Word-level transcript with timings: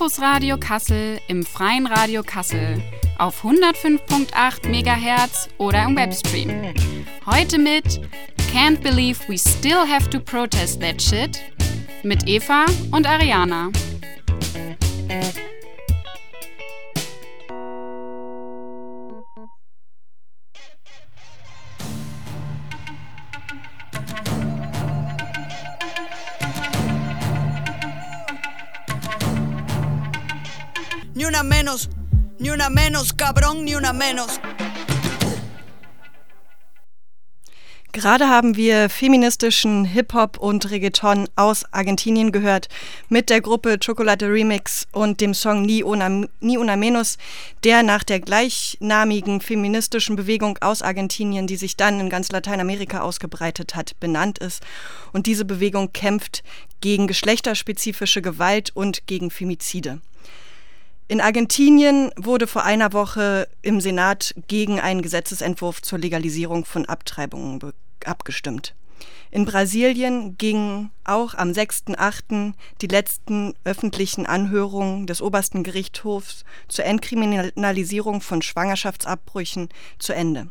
Campus 0.00 0.22
Radio 0.22 0.56
Kassel 0.56 1.20
im 1.28 1.44
Freien 1.44 1.86
Radio 1.86 2.22
Kassel 2.22 2.82
auf 3.18 3.44
105.8 3.44 4.66
MHz 4.66 5.50
oder 5.58 5.84
im 5.84 5.94
Webstream. 5.94 6.72
Heute 7.26 7.58
mit 7.58 8.00
Can't 8.50 8.80
Believe 8.80 9.18
We 9.28 9.36
Still 9.36 9.86
Have 9.86 10.08
to 10.08 10.18
Protest 10.18 10.80
That 10.80 11.02
Shit 11.02 11.42
mit 12.02 12.26
Eva 12.26 12.64
und 12.92 13.06
Ariana. 13.06 13.68
Ni 32.50 32.54
una 32.54 32.68
menos, 32.68 33.12
cabrón, 33.16 33.64
ni 33.64 33.76
una 33.76 33.92
menos. 33.92 34.40
Gerade 37.92 38.28
haben 38.28 38.56
wir 38.56 38.88
feministischen 38.88 39.84
Hip-Hop 39.84 40.38
und 40.38 40.70
Reggaeton 40.70 41.28
aus 41.34 41.64
Argentinien 41.72 42.30
gehört 42.30 42.68
mit 43.08 43.30
der 43.30 43.40
Gruppe 43.40 43.78
Chocolate 43.78 44.26
Remix 44.26 44.86
und 44.92 45.20
dem 45.20 45.34
Song 45.34 45.62
Ni 45.62 45.82
Una, 45.82 46.08
Ni 46.40 46.56
Una 46.56 46.76
Menos, 46.76 47.18
der 47.64 47.82
nach 47.82 48.04
der 48.04 48.20
gleichnamigen 48.20 49.40
feministischen 49.40 50.14
Bewegung 50.14 50.56
aus 50.60 50.82
Argentinien, 50.82 51.48
die 51.48 51.56
sich 51.56 51.76
dann 51.76 51.98
in 51.98 52.10
ganz 52.10 52.30
Lateinamerika 52.30 53.00
ausgebreitet 53.00 53.74
hat, 53.74 53.98
benannt 53.98 54.38
ist. 54.38 54.62
Und 55.12 55.26
diese 55.26 55.44
Bewegung 55.44 55.92
kämpft 55.92 56.44
gegen 56.80 57.08
geschlechterspezifische 57.08 58.22
Gewalt 58.22 58.70
und 58.74 59.06
gegen 59.06 59.30
Femizide. 59.30 60.00
In 61.10 61.20
Argentinien 61.20 62.12
wurde 62.14 62.46
vor 62.46 62.62
einer 62.62 62.92
Woche 62.92 63.48
im 63.62 63.80
Senat 63.80 64.32
gegen 64.46 64.78
einen 64.78 65.02
Gesetzesentwurf 65.02 65.82
zur 65.82 65.98
Legalisierung 65.98 66.64
von 66.64 66.86
Abtreibungen 66.86 67.58
abgestimmt. 68.04 68.76
In 69.32 69.44
Brasilien 69.44 70.38
gingen 70.38 70.92
auch 71.02 71.34
am 71.34 71.50
6.8. 71.50 72.52
die 72.80 72.86
letzten 72.86 73.54
öffentlichen 73.64 74.24
Anhörungen 74.24 75.08
des 75.08 75.20
obersten 75.20 75.64
Gerichtshofs 75.64 76.44
zur 76.68 76.84
Entkriminalisierung 76.84 78.20
von 78.20 78.40
Schwangerschaftsabbrüchen 78.40 79.68
zu 79.98 80.12
Ende. 80.12 80.46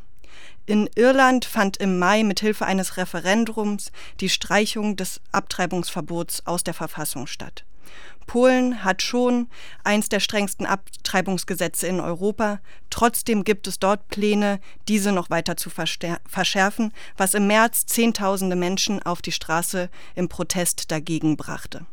In 0.66 0.90
Irland 0.96 1.46
fand 1.46 1.78
im 1.78 2.00
Mai 2.00 2.24
mithilfe 2.24 2.66
eines 2.66 2.98
Referendums 2.98 3.94
die 4.20 4.28
Streichung 4.28 4.98
des 4.98 5.22
Abtreibungsverbots 5.32 6.46
aus 6.46 6.66
der 6.66 6.74
Verfassung 6.74 7.28
statt. 7.28 7.64
Polen 8.28 8.84
hat 8.84 9.02
schon 9.02 9.48
eins 9.84 10.08
der 10.08 10.20
strengsten 10.20 10.68
Abtreibungsgesetze 10.68 11.88
in 11.88 12.00
Europa. 12.00 12.60
Trotzdem 12.92 13.44
gibt 13.44 13.66
es 13.66 13.80
dort 13.80 14.08
Pläne, 14.10 14.60
diese 14.88 15.12
noch 15.12 15.32
weiter 15.32 15.58
zu 15.58 15.72
verschärfen, 15.72 16.94
was 17.18 17.34
im 17.34 17.48
März 17.48 17.88
Zehntausende 17.88 18.56
Menschen 18.56 19.02
auf 19.02 19.24
die 19.24 19.32
Straße 19.32 19.90
im 20.14 20.30
Protest 20.30 20.92
dagegen 20.92 21.38
brachte. 21.38 21.88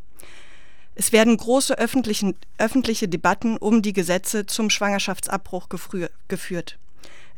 Es 0.94 1.12
werden 1.12 1.36
große 1.36 1.78
öffentliche 1.78 3.08
Debatten 3.08 3.56
um 3.56 3.83
die 3.83 3.92
Gesetze 3.92 4.47
zum 4.47 4.70
Schwangerschaftsabbruch 4.70 5.69
geführt. 6.28 6.78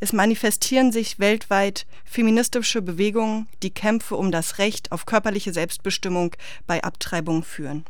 Es 0.01 0.13
manifestieren 0.13 0.93
sich 0.93 1.19
weltweit 1.19 1.87
feministische 2.05 2.83
Bewegungen, 2.83 3.49
die 3.63 3.71
Kämpfe 3.71 4.15
um 4.17 4.31
das 4.31 4.59
Recht 4.59 4.93
auf 4.93 5.07
körperliche 5.07 5.53
Selbstbestimmung 5.53 6.37
bei 6.67 6.83
Abtreibung 6.85 7.43
führen. 7.43 7.85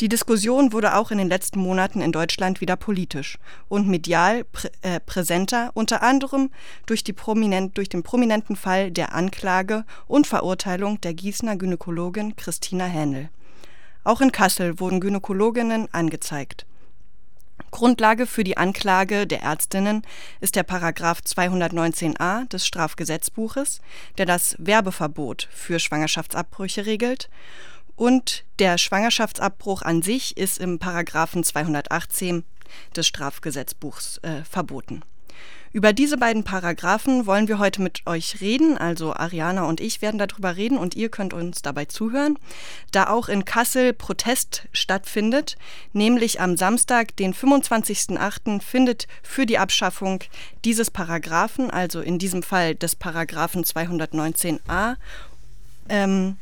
Die 0.00 0.08
Diskussion 0.08 0.72
wurde 0.72 0.96
auch 0.96 1.12
in 1.12 1.18
den 1.18 1.28
letzten 1.28 1.60
Monaten 1.60 2.00
in 2.00 2.10
Deutschland 2.10 2.60
wieder 2.60 2.74
politisch 2.74 3.38
und 3.68 3.86
medial 3.86 4.42
prä 4.44 4.68
äh, 4.82 4.98
präsenter, 4.98 5.70
unter 5.74 6.02
anderem 6.02 6.50
durch, 6.86 7.04
prominent, 7.14 7.78
durch 7.78 7.88
den 7.88 8.02
prominenten 8.02 8.56
Fall 8.56 8.90
der 8.90 9.14
Anklage 9.14 9.84
und 10.08 10.26
Verurteilung 10.26 11.00
der 11.00 11.14
Gießener 11.14 11.56
Gynäkologin 11.56 12.34
Christina 12.34 12.86
Händel. 12.86 13.28
Auch 14.02 14.20
in 14.20 14.32
Kassel 14.32 14.80
wurden 14.80 15.00
Gynäkologinnen 15.00 15.88
angezeigt. 15.92 16.66
Grundlage 17.70 18.26
für 18.26 18.44
die 18.44 18.56
Anklage 18.56 19.26
der 19.26 19.42
Ärztinnen 19.42 20.02
ist 20.40 20.56
der 20.56 20.64
Paragraph 20.64 21.20
219a 21.20 22.48
des 22.48 22.66
Strafgesetzbuches, 22.66 23.80
der 24.18 24.26
das 24.26 24.56
Werbeverbot 24.58 25.48
für 25.52 25.78
Schwangerschaftsabbrüche 25.78 26.86
regelt 26.86 27.30
und 27.96 28.44
der 28.58 28.78
Schwangerschaftsabbruch 28.78 29.82
an 29.82 30.02
sich 30.02 30.36
ist 30.36 30.58
im 30.58 30.78
Paragraphen 30.78 31.44
218 31.44 32.44
des 32.96 33.06
Strafgesetzbuchs 33.06 34.18
äh, 34.18 34.42
verboten. 34.44 35.02
Über 35.74 35.92
diese 35.92 36.16
beiden 36.16 36.44
Paragraphen 36.44 37.26
wollen 37.26 37.48
wir 37.48 37.58
heute 37.58 37.82
mit 37.82 38.06
euch 38.06 38.40
reden. 38.40 38.78
Also 38.78 39.12
Ariana 39.12 39.64
und 39.64 39.80
ich 39.80 40.02
werden 40.02 40.18
darüber 40.18 40.54
reden 40.54 40.78
und 40.78 40.94
ihr 40.94 41.08
könnt 41.08 41.32
uns 41.34 41.62
dabei 41.62 41.86
zuhören. 41.86 42.38
Da 42.92 43.08
auch 43.08 43.28
in 43.28 43.44
Kassel 43.44 43.92
Protest 43.92 44.68
stattfindet, 44.72 45.56
nämlich 45.92 46.40
am 46.40 46.56
Samstag, 46.56 47.16
den 47.16 47.34
25.08., 47.34 48.60
findet 48.62 49.08
für 49.24 49.46
die 49.46 49.58
Abschaffung 49.58 50.22
dieses 50.64 50.92
Paragraphen, 50.92 51.72
also 51.72 52.00
in 52.00 52.20
diesem 52.20 52.44
Fall 52.44 52.76
des 52.76 52.94
Paragraphen 52.94 53.64
219a, 53.64 54.94
ähm, 55.88 56.36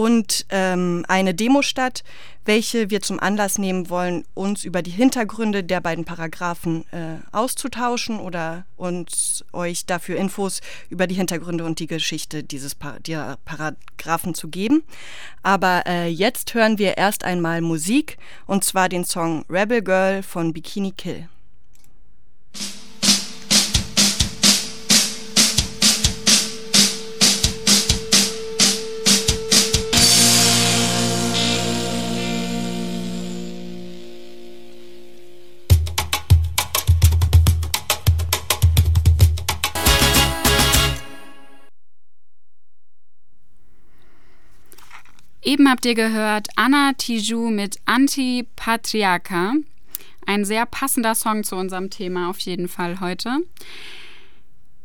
und 0.00 0.46
ähm, 0.48 1.04
eine 1.08 1.34
Demo 1.34 1.60
statt, 1.60 2.04
welche 2.46 2.88
wir 2.88 3.02
zum 3.02 3.20
Anlass 3.20 3.58
nehmen 3.58 3.90
wollen, 3.90 4.24
uns 4.32 4.64
über 4.64 4.80
die 4.80 4.90
Hintergründe 4.90 5.62
der 5.62 5.82
beiden 5.82 6.06
Paragraphen 6.06 6.86
äh, 6.90 7.18
auszutauschen 7.32 8.18
oder 8.18 8.64
uns 8.78 9.44
euch 9.52 9.84
dafür 9.84 10.16
Infos 10.16 10.62
über 10.88 11.06
die 11.06 11.16
Hintergründe 11.16 11.64
und 11.64 11.80
die 11.80 11.86
Geschichte 11.86 12.42
dieses 12.42 12.74
pa 12.74 12.98
der 13.00 13.36
Paragraphen 13.44 14.32
zu 14.32 14.48
geben. 14.48 14.84
Aber 15.42 15.82
äh, 15.86 16.08
jetzt 16.08 16.54
hören 16.54 16.78
wir 16.78 16.96
erst 16.96 17.22
einmal 17.24 17.60
Musik 17.60 18.16
und 18.46 18.64
zwar 18.64 18.88
den 18.88 19.04
Song 19.04 19.44
Rebel 19.50 19.82
Girl 19.82 20.22
von 20.22 20.54
Bikini 20.54 20.92
Kill. 20.92 21.28
Eben 45.50 45.68
habt 45.68 45.84
ihr 45.84 45.96
gehört 45.96 46.46
Anna 46.54 46.92
Tiju 46.92 47.50
mit 47.50 47.80
Antipatriarcha. 47.84 49.54
Ein 50.24 50.44
sehr 50.44 50.64
passender 50.64 51.16
Song 51.16 51.42
zu 51.42 51.56
unserem 51.56 51.90
Thema 51.90 52.30
auf 52.30 52.38
jeden 52.38 52.68
Fall 52.68 53.00
heute. 53.00 53.38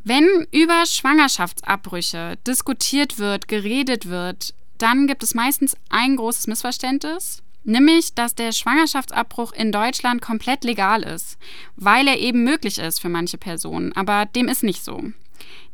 Wenn 0.03 0.25
über 0.51 0.87
Schwangerschaftsabbrüche 0.87 2.39
diskutiert 2.47 3.19
wird, 3.19 3.47
geredet 3.47 4.09
wird, 4.09 4.55
dann 4.79 5.05
gibt 5.05 5.21
es 5.21 5.35
meistens 5.35 5.77
ein 5.89 6.15
großes 6.15 6.47
Missverständnis, 6.47 7.43
nämlich 7.63 8.15
dass 8.15 8.33
der 8.33 8.51
Schwangerschaftsabbruch 8.51 9.53
in 9.53 9.71
Deutschland 9.71 10.19
komplett 10.23 10.63
legal 10.63 11.03
ist, 11.03 11.37
weil 11.75 12.07
er 12.07 12.17
eben 12.17 12.43
möglich 12.43 12.79
ist 12.79 12.99
für 12.99 13.09
manche 13.09 13.37
Personen, 13.37 13.93
aber 13.95 14.25
dem 14.25 14.47
ist 14.47 14.63
nicht 14.63 14.83
so. 14.83 15.11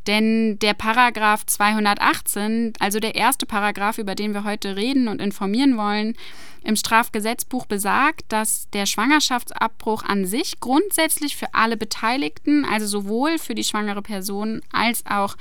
Denn 0.07 0.57
der 0.59 0.73
Paragraph 0.73 1.45
218, 1.45 2.73
also 2.79 2.99
der 2.99 3.15
erste 3.15 3.45
Paragraph, 3.45 3.99
über 3.99 4.15
den 4.15 4.33
wir 4.33 4.43
heute 4.43 4.75
reden 4.75 5.07
und 5.07 5.21
informieren 5.21 5.77
wollen, 5.77 6.15
im 6.63 6.75
Strafgesetzbuch 6.75 7.65
besagt, 7.65 8.23
dass 8.29 8.69
der 8.71 8.85
Schwangerschaftsabbruch 8.85 10.03
an 10.03 10.25
sich 10.25 10.59
grundsätzlich 10.59 11.35
für 11.35 11.53
alle 11.53 11.77
Beteiligten, 11.77 12.65
also 12.65 12.87
sowohl 12.87 13.37
für 13.37 13.55
die 13.55 13.63
schwangere 13.63 14.01
Person 14.01 14.61
als 14.71 15.05
auch 15.05 15.35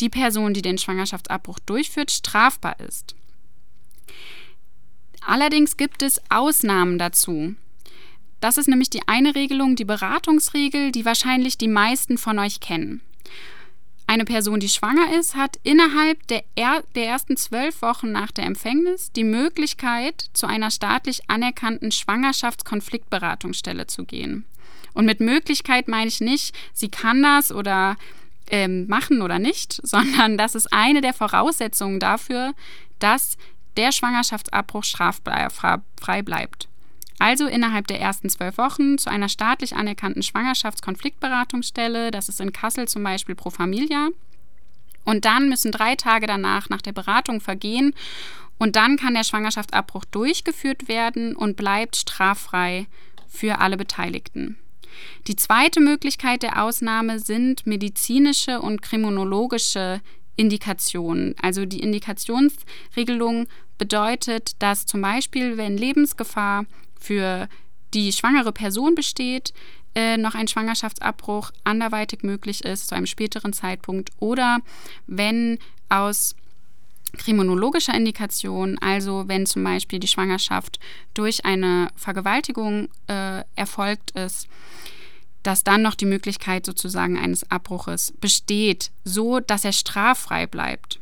die 0.00 0.08
Person, 0.08 0.54
die 0.54 0.62
den 0.62 0.78
Schwangerschaftsabbruch 0.78 1.58
durchführt, 1.60 2.10
strafbar 2.10 2.80
ist. 2.80 3.14
Allerdings 5.24 5.76
gibt 5.76 6.02
es 6.02 6.20
Ausnahmen 6.30 6.98
dazu. 6.98 7.54
Das 8.40 8.58
ist 8.58 8.68
nämlich 8.68 8.90
die 8.90 9.06
eine 9.06 9.34
Regelung, 9.34 9.76
die 9.76 9.84
Beratungsregel, 9.84 10.90
die 10.90 11.04
wahrscheinlich 11.04 11.58
die 11.58 11.68
meisten 11.68 12.18
von 12.18 12.38
euch 12.38 12.60
kennen. 12.60 13.00
Eine 14.12 14.26
Person, 14.26 14.60
die 14.60 14.68
schwanger 14.68 15.18
ist, 15.18 15.36
hat 15.36 15.58
innerhalb 15.62 16.26
der, 16.26 16.44
er 16.54 16.84
der 16.94 17.06
ersten 17.06 17.38
zwölf 17.38 17.80
Wochen 17.80 18.12
nach 18.12 18.30
der 18.30 18.44
Empfängnis 18.44 19.10
die 19.10 19.24
Möglichkeit, 19.24 20.26
zu 20.34 20.46
einer 20.46 20.70
staatlich 20.70 21.30
anerkannten 21.30 21.90
Schwangerschaftskonfliktberatungsstelle 21.90 23.86
zu 23.86 24.04
gehen. 24.04 24.44
Und 24.92 25.06
mit 25.06 25.20
Möglichkeit 25.20 25.88
meine 25.88 26.08
ich 26.08 26.20
nicht, 26.20 26.54
sie 26.74 26.90
kann 26.90 27.22
das 27.22 27.52
oder 27.52 27.96
ähm, 28.50 28.86
machen 28.86 29.22
oder 29.22 29.38
nicht, 29.38 29.80
sondern 29.82 30.36
das 30.36 30.56
ist 30.56 30.70
eine 30.74 31.00
der 31.00 31.14
Voraussetzungen 31.14 31.98
dafür, 31.98 32.52
dass 32.98 33.38
der 33.78 33.92
Schwangerschaftsabbruch 33.92 34.84
straffrei 34.84 36.20
bleibt. 36.22 36.68
Also 37.22 37.46
innerhalb 37.46 37.86
der 37.86 38.00
ersten 38.00 38.28
zwölf 38.28 38.58
Wochen 38.58 38.98
zu 38.98 39.08
einer 39.08 39.28
staatlich 39.28 39.76
anerkannten 39.76 40.24
Schwangerschaftskonfliktberatungsstelle, 40.24 42.10
das 42.10 42.28
ist 42.28 42.40
in 42.40 42.52
Kassel 42.52 42.88
zum 42.88 43.04
Beispiel 43.04 43.36
Pro 43.36 43.50
Familia. 43.50 44.08
Und 45.04 45.24
dann 45.24 45.48
müssen 45.48 45.70
drei 45.70 45.94
Tage 45.94 46.26
danach 46.26 46.68
nach 46.68 46.82
der 46.82 46.90
Beratung 46.90 47.40
vergehen 47.40 47.94
und 48.58 48.74
dann 48.74 48.96
kann 48.96 49.14
der 49.14 49.22
Schwangerschaftsabbruch 49.22 50.04
durchgeführt 50.06 50.88
werden 50.88 51.36
und 51.36 51.56
bleibt 51.56 51.94
straffrei 51.94 52.88
für 53.28 53.60
alle 53.60 53.76
Beteiligten. 53.76 54.58
Die 55.28 55.36
zweite 55.36 55.78
Möglichkeit 55.78 56.42
der 56.42 56.60
Ausnahme 56.64 57.20
sind 57.20 57.68
medizinische 57.68 58.60
und 58.60 58.82
kriminologische 58.82 60.00
Indikationen. 60.34 61.36
Also 61.40 61.66
die 61.66 61.84
Indikationsregelung 61.84 63.46
bedeutet, 63.78 64.60
dass 64.60 64.86
zum 64.86 65.02
Beispiel, 65.02 65.56
wenn 65.56 65.78
Lebensgefahr 65.78 66.64
für 67.02 67.48
die 67.94 68.12
schwangere 68.12 68.52
Person 68.52 68.94
besteht, 68.94 69.52
äh, 69.94 70.16
noch 70.16 70.34
ein 70.34 70.48
Schwangerschaftsabbruch 70.48 71.50
anderweitig 71.64 72.22
möglich 72.22 72.64
ist 72.64 72.88
zu 72.88 72.94
einem 72.94 73.06
späteren 73.06 73.52
Zeitpunkt 73.52 74.10
oder 74.18 74.58
wenn 75.06 75.58
aus 75.90 76.34
kriminologischer 77.18 77.94
Indikation, 77.94 78.78
also 78.78 79.24
wenn 79.28 79.44
zum 79.44 79.62
Beispiel 79.62 79.98
die 79.98 80.08
Schwangerschaft 80.08 80.80
durch 81.12 81.44
eine 81.44 81.88
Vergewaltigung 81.94 82.88
äh, 83.06 83.42
erfolgt 83.54 84.12
ist, 84.12 84.48
dass 85.42 85.64
dann 85.64 85.82
noch 85.82 85.94
die 85.94 86.06
Möglichkeit 86.06 86.64
sozusagen 86.64 87.18
eines 87.18 87.50
Abbruches 87.50 88.14
besteht, 88.20 88.90
so 89.04 89.40
dass 89.40 89.64
er 89.64 89.72
straffrei 89.72 90.46
bleibt. 90.46 91.00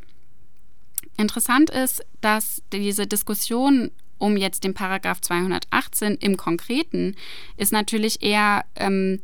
Interessant 1.16 1.70
ist, 1.70 2.02
dass 2.22 2.62
diese 2.72 3.06
Diskussion 3.06 3.90
um 4.20 4.36
jetzt 4.36 4.62
den 4.62 4.74
Paragraph 4.74 5.20
218 5.20 6.14
im 6.16 6.36
Konkreten 6.36 7.16
ist 7.56 7.72
natürlich 7.72 8.22
eher 8.22 8.64
ähm, 8.76 9.20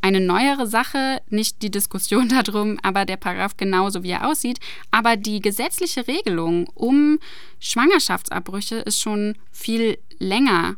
eine 0.00 0.20
neuere 0.20 0.66
Sache, 0.66 1.20
nicht 1.28 1.62
die 1.62 1.70
Diskussion 1.70 2.28
darum, 2.44 2.78
aber 2.82 3.04
der 3.04 3.16
Paragraph 3.16 3.56
genauso 3.56 4.02
wie 4.02 4.10
er 4.10 4.28
aussieht. 4.28 4.58
Aber 4.90 5.16
die 5.16 5.40
gesetzliche 5.40 6.08
Regelung 6.08 6.68
um 6.74 7.18
Schwangerschaftsabbrüche 7.60 8.76
ist 8.76 9.00
schon 9.00 9.36
viel 9.52 9.98
länger, 10.18 10.76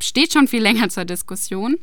steht 0.00 0.32
schon 0.32 0.48
viel 0.48 0.62
länger 0.62 0.88
zur 0.88 1.04
Diskussion. 1.04 1.76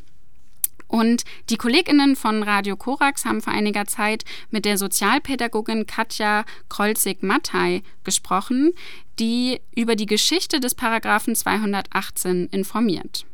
Und 0.88 1.24
die 1.50 1.56
KollegInnen 1.56 2.16
von 2.16 2.42
Radio 2.42 2.76
Korax 2.76 3.24
haben 3.24 3.42
vor 3.42 3.52
einiger 3.52 3.86
Zeit 3.86 4.24
mit 4.50 4.64
der 4.64 4.78
Sozialpädagogin 4.78 5.86
Katja 5.86 6.44
Krolzig-Mattei 6.68 7.82
gesprochen, 8.04 8.72
die 9.18 9.60
über 9.76 9.96
die 9.96 10.06
Geschichte 10.06 10.60
des 10.60 10.74
Paragraphen 10.74 11.34
218 11.34 12.46
informiert. 12.46 13.26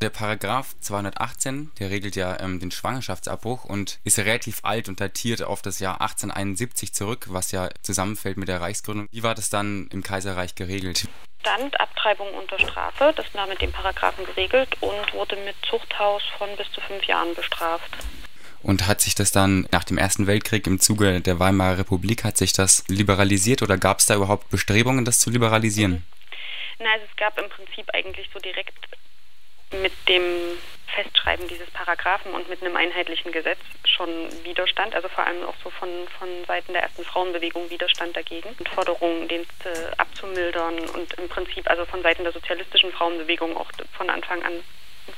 Der 0.00 0.08
Paragraph 0.08 0.76
218, 0.80 1.72
der 1.78 1.90
regelt 1.90 2.16
ja 2.16 2.40
ähm, 2.40 2.58
den 2.58 2.70
Schwangerschaftsabbruch 2.70 3.66
und 3.66 4.00
ist 4.02 4.18
relativ 4.18 4.60
alt 4.62 4.88
und 4.88 4.98
datiert 4.98 5.42
auf 5.42 5.60
das 5.60 5.78
Jahr 5.78 6.00
1871 6.00 6.94
zurück, 6.94 7.26
was 7.28 7.52
ja 7.52 7.68
zusammenfällt 7.82 8.38
mit 8.38 8.48
der 8.48 8.62
Reichsgründung. 8.62 9.08
Wie 9.10 9.22
war 9.22 9.34
das 9.34 9.50
dann 9.50 9.88
im 9.92 10.02
Kaiserreich 10.02 10.54
geregelt? 10.54 11.06
Stand 11.40 11.80
Abtreibung 11.80 12.32
unter 12.34 12.58
Strafe, 12.58 13.12
das 13.16 13.26
war 13.34 13.46
mit 13.46 13.60
dem 13.62 13.72
Paragraphen 13.72 14.26
geregelt 14.26 14.76
und 14.80 15.14
wurde 15.14 15.36
mit 15.36 15.56
Zuchthaus 15.68 16.22
von 16.36 16.48
bis 16.56 16.70
zu 16.72 16.80
fünf 16.82 17.04
Jahren 17.04 17.34
bestraft. 17.34 17.90
Und 18.62 18.86
hat 18.86 19.00
sich 19.00 19.14
das 19.14 19.32
dann 19.32 19.66
nach 19.72 19.84
dem 19.84 19.96
Ersten 19.96 20.26
Weltkrieg 20.26 20.66
im 20.66 20.80
Zuge 20.80 21.22
der 21.22 21.38
Weimarer 21.38 21.78
Republik, 21.78 22.24
hat 22.24 22.36
sich 22.36 22.52
das 22.52 22.84
liberalisiert 22.88 23.62
oder 23.62 23.78
gab 23.78 24.00
es 24.00 24.06
da 24.06 24.16
überhaupt 24.16 24.50
Bestrebungen, 24.50 25.06
das 25.06 25.18
zu 25.18 25.30
liberalisieren? 25.30 25.92
Mhm. 25.92 26.04
Na, 26.80 26.92
also 26.92 27.06
es 27.10 27.16
gab 27.16 27.38
im 27.40 27.48
Prinzip 27.48 27.86
eigentlich 27.94 28.28
so 28.32 28.38
direkt 28.38 28.74
mit 29.72 29.92
dem 30.08 30.58
Festschreiben 30.94 31.46
dieses 31.48 31.70
Paragraphen 31.70 32.32
und 32.32 32.48
mit 32.48 32.62
einem 32.62 32.76
einheitlichen 32.76 33.32
Gesetz 33.32 33.58
schon 33.84 34.08
Widerstand, 34.44 34.94
also 34.94 35.08
vor 35.08 35.24
allem 35.24 35.44
auch 35.44 35.54
so 35.62 35.70
von, 35.70 35.88
von 36.18 36.28
Seiten 36.46 36.72
der 36.72 36.82
ersten 36.82 37.04
Frauenbewegung 37.04 37.70
Widerstand 37.70 38.16
dagegen 38.16 38.48
und 38.58 38.68
Forderungen, 38.68 39.28
den 39.28 39.42
äh, 39.42 39.96
abzumildern 39.98 40.78
und 40.90 41.12
im 41.14 41.28
Prinzip 41.28 41.68
also 41.70 41.84
von 41.84 42.02
Seiten 42.02 42.24
der 42.24 42.32
sozialistischen 42.32 42.92
Frauenbewegung 42.92 43.56
auch 43.56 43.70
von 43.92 44.10
Anfang 44.10 44.42
an 44.42 44.52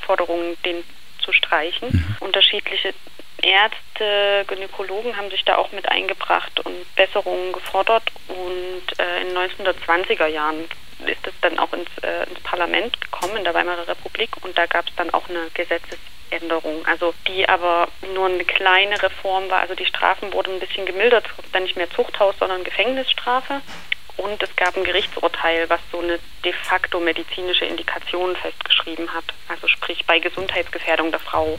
Forderungen, 0.01 0.57
den 0.65 0.85
zu 1.23 1.33
streichen. 1.33 1.89
Mhm. 1.91 2.17
Unterschiedliche 2.21 2.95
Ärzte, 3.43 4.45
Gynäkologen 4.47 5.17
haben 5.17 5.31
sich 5.31 5.45
da 5.45 5.57
auch 5.57 5.73
mit 5.73 5.89
eingebracht 5.89 6.61
und 6.61 6.95
Besserungen 6.95 7.53
gefordert 7.53 8.05
und 8.29 8.99
äh, 8.99 9.23
in 9.23 9.29
den 9.29 9.39
1920er 9.39 10.27
Jahren 10.27 10.69
ist 11.09 11.27
es 11.27 11.35
dann 11.41 11.59
auch 11.59 11.73
ins, 11.73 11.89
äh, 12.03 12.29
ins 12.29 12.41
Parlament 12.41 13.01
gekommen 13.01 13.37
in 13.37 13.45
der 13.45 13.55
Weimarer 13.55 13.89
Republik 13.89 14.31
und 14.43 14.57
da 14.57 14.67
gab 14.67 14.89
es 14.89 14.95
dann 14.97 15.11
auch 15.11 15.29
eine 15.29 15.49
Gesetzesänderung, 15.55 16.87
also 16.87 17.15
die 17.29 17.49
aber 17.49 17.89
nur 18.15 18.27
eine 18.27 18.45
kleine 18.45 19.03
Reform 19.03 19.51
war. 19.51 19.61
Also 19.61 19.75
die 19.75 19.87
Strafen 19.87 20.33
wurden 20.33 20.55
ein 20.55 20.61
bisschen 20.61 20.87
gemildert, 20.87 21.27
es 21.27 21.37
gab 21.37 21.53
dann 21.53 21.63
nicht 21.65 21.77
mehr 21.77 21.91
Zuchthaus, 21.91 22.35
sondern 22.39 22.65
Gefängnisstrafe. 22.65 23.61
Und 24.19 24.43
es 24.43 24.55
gab 24.57 24.77
ein 24.77 24.85
Gerichtsurteil, 24.85 25.71
was 25.71 25.81
so 25.91 25.99
eine 25.99 26.19
de 26.45 26.53
facto 26.53 27.01
medizinische 27.01 27.65
Indikation 27.65 28.37
festgeschrieben 28.37 29.13
hat. 29.13 29.25
Also 29.49 29.67
sprich 29.69 30.05
bei 30.05 30.19
Gesundheitsgefährdung 30.19 31.11
der 31.11 31.21
Frau 31.21 31.59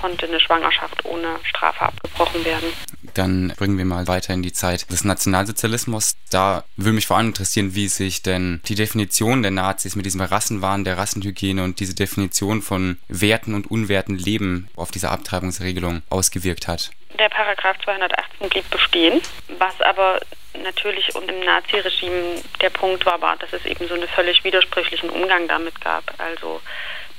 konnte 0.00 0.26
eine 0.26 0.40
Schwangerschaft 0.40 1.04
ohne 1.04 1.40
Strafe 1.44 1.86
abgebrochen 1.86 2.44
werden. 2.44 2.72
Dann 3.14 3.52
bringen 3.56 3.78
wir 3.78 3.84
mal 3.84 4.08
weiter 4.08 4.34
in 4.34 4.42
die 4.42 4.52
Zeit 4.52 4.90
des 4.90 5.04
Nationalsozialismus. 5.04 6.16
Da 6.30 6.64
würde 6.76 6.94
mich 6.94 7.06
vor 7.06 7.16
allem 7.16 7.28
interessieren, 7.28 7.74
wie 7.74 7.88
sich 7.88 8.22
denn 8.22 8.60
die 8.66 8.74
Definition 8.74 9.42
der 9.42 9.50
Nazis 9.50 9.96
mit 9.96 10.06
diesem 10.06 10.20
Rassenwahn, 10.20 10.84
der 10.84 10.98
Rassenhygiene 10.98 11.62
und 11.64 11.80
diese 11.80 11.94
Definition 11.94 12.62
von 12.62 12.98
Werten 13.08 13.54
und 13.54 13.70
unwerten 13.70 14.16
Leben 14.16 14.68
auf 14.76 14.90
diese 14.90 15.10
Abtreibungsregelung 15.10 16.02
ausgewirkt 16.10 16.68
hat. 16.68 16.90
Der 17.18 17.28
Paragraph 17.28 17.76
218 17.84 18.48
blieb 18.48 18.70
bestehen, 18.70 19.20
was 19.58 19.80
aber 19.80 20.20
natürlich 20.62 21.14
und 21.14 21.28
im 21.28 21.40
Naziregime 21.40 22.42
der 22.60 22.70
Punkt 22.70 23.04
war, 23.06 23.20
war, 23.20 23.36
dass 23.36 23.52
es 23.52 23.64
eben 23.66 23.86
so 23.88 23.94
einen 23.94 24.08
völlig 24.08 24.42
widersprüchlichen 24.44 25.10
Umgang 25.10 25.48
damit 25.48 25.80
gab. 25.80 26.04
Also 26.18 26.60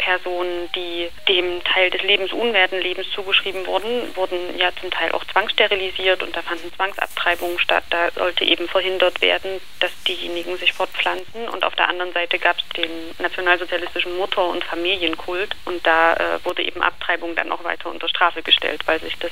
Personen, 0.02 0.70
die 0.76 1.10
dem 1.28 1.64
Teil 1.64 1.92
des 1.92 2.02
Lebens 2.02 2.34
unwerten 2.34 2.82
Lebens 2.82 3.08
zugeschrieben 3.14 3.68
wurden, 3.68 4.16
wurden 4.16 4.58
ja 4.58 4.72
zum 4.80 4.90
Teil 4.90 5.12
auch 5.12 5.24
zwangssterilisiert 5.26 6.24
und 6.24 6.36
da 6.36 6.42
fanden 6.42 6.74
Zwangsabtreibungen 6.74 7.60
statt. 7.60 7.84
Da 7.92 8.10
sollte 8.12 8.44
eben 8.44 8.68
verhindert 8.68 9.22
werden, 9.22 9.62
dass 9.80 9.92
diejenigen 10.08 10.58
sich 10.58 10.74
fortpflanzen. 10.74 11.48
Und 11.50 11.64
auf 11.64 11.76
der 11.76 11.88
anderen 11.88 12.12
Seite 12.14 12.40
gab 12.40 12.58
es 12.58 12.68
den 12.76 12.90
nationalsozialistischen 13.20 14.18
Mutter- 14.18 14.50
und 14.50 14.64
Familienkult 14.64 15.56
und 15.66 15.86
da 15.86 16.14
äh, 16.14 16.46
wurde 16.46 16.64
eben 16.64 16.82
Abtreibung 16.82 17.36
dann 17.36 17.50
noch 17.50 17.64
weiter 17.64 17.90
unter 17.90 18.10
Strafe 18.10 18.42
gestellt, 18.42 18.82
weil 18.88 19.00
sich 19.00 19.16
das 19.20 19.32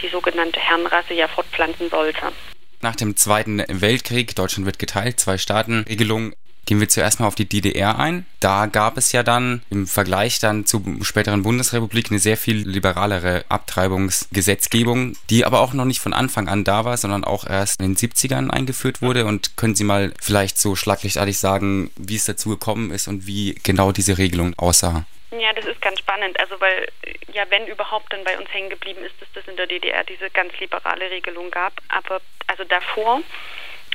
die 0.00 0.08
sogenannte 0.08 0.58
Herrenrasse 0.58 1.12
ja 1.12 1.28
fortpflanzen 1.28 1.90
sollte. 1.90 2.32
Nach 2.80 2.96
dem 2.96 3.16
Zweiten 3.16 3.62
Weltkrieg, 3.68 4.34
Deutschland 4.34 4.66
wird 4.66 4.80
geteilt, 4.80 5.20
zwei 5.20 5.38
Staaten-Regelung, 5.38 6.34
Gehen 6.64 6.78
wir 6.78 6.88
zuerst 6.88 7.18
mal 7.18 7.26
auf 7.26 7.34
die 7.34 7.48
DDR 7.48 7.98
ein. 7.98 8.24
Da 8.38 8.66
gab 8.66 8.96
es 8.96 9.10
ja 9.10 9.24
dann 9.24 9.62
im 9.70 9.86
Vergleich 9.86 10.38
dann 10.38 10.64
zur 10.64 10.82
späteren 11.02 11.42
Bundesrepublik 11.42 12.10
eine 12.10 12.20
sehr 12.20 12.36
viel 12.36 12.56
liberalere 12.56 13.44
Abtreibungsgesetzgebung, 13.48 15.16
die 15.28 15.44
aber 15.44 15.60
auch 15.60 15.72
noch 15.72 15.84
nicht 15.84 16.00
von 16.00 16.12
Anfang 16.12 16.48
an 16.48 16.62
da 16.62 16.84
war, 16.84 16.96
sondern 16.96 17.24
auch 17.24 17.46
erst 17.46 17.80
in 17.80 17.94
den 17.94 17.96
70ern 17.96 18.50
eingeführt 18.50 19.02
wurde. 19.02 19.26
Und 19.26 19.56
können 19.56 19.74
Sie 19.74 19.84
mal 19.84 20.14
vielleicht 20.20 20.56
so 20.56 20.76
schlaglichtartig 20.76 21.38
sagen, 21.38 21.90
wie 21.96 22.16
es 22.16 22.26
dazu 22.26 22.50
gekommen 22.50 22.92
ist 22.92 23.08
und 23.08 23.26
wie 23.26 23.58
genau 23.64 23.90
diese 23.90 24.18
Regelung 24.18 24.54
aussah? 24.56 25.04
Ja, 25.32 25.52
das 25.54 25.64
ist 25.64 25.80
ganz 25.80 25.98
spannend. 25.98 26.38
Also 26.38 26.60
weil 26.60 26.86
ja, 27.32 27.44
wenn 27.48 27.66
überhaupt 27.66 28.12
dann 28.12 28.22
bei 28.24 28.38
uns 28.38 28.52
hängen 28.52 28.70
geblieben 28.70 29.02
ist, 29.02 29.14
dass 29.20 29.28
das 29.34 29.48
in 29.48 29.56
der 29.56 29.66
DDR 29.66 30.04
diese 30.04 30.30
ganz 30.30 30.52
liberale 30.60 31.10
Regelung 31.10 31.50
gab. 31.50 31.72
Aber 31.88 32.20
also 32.46 32.64
davor 32.64 33.22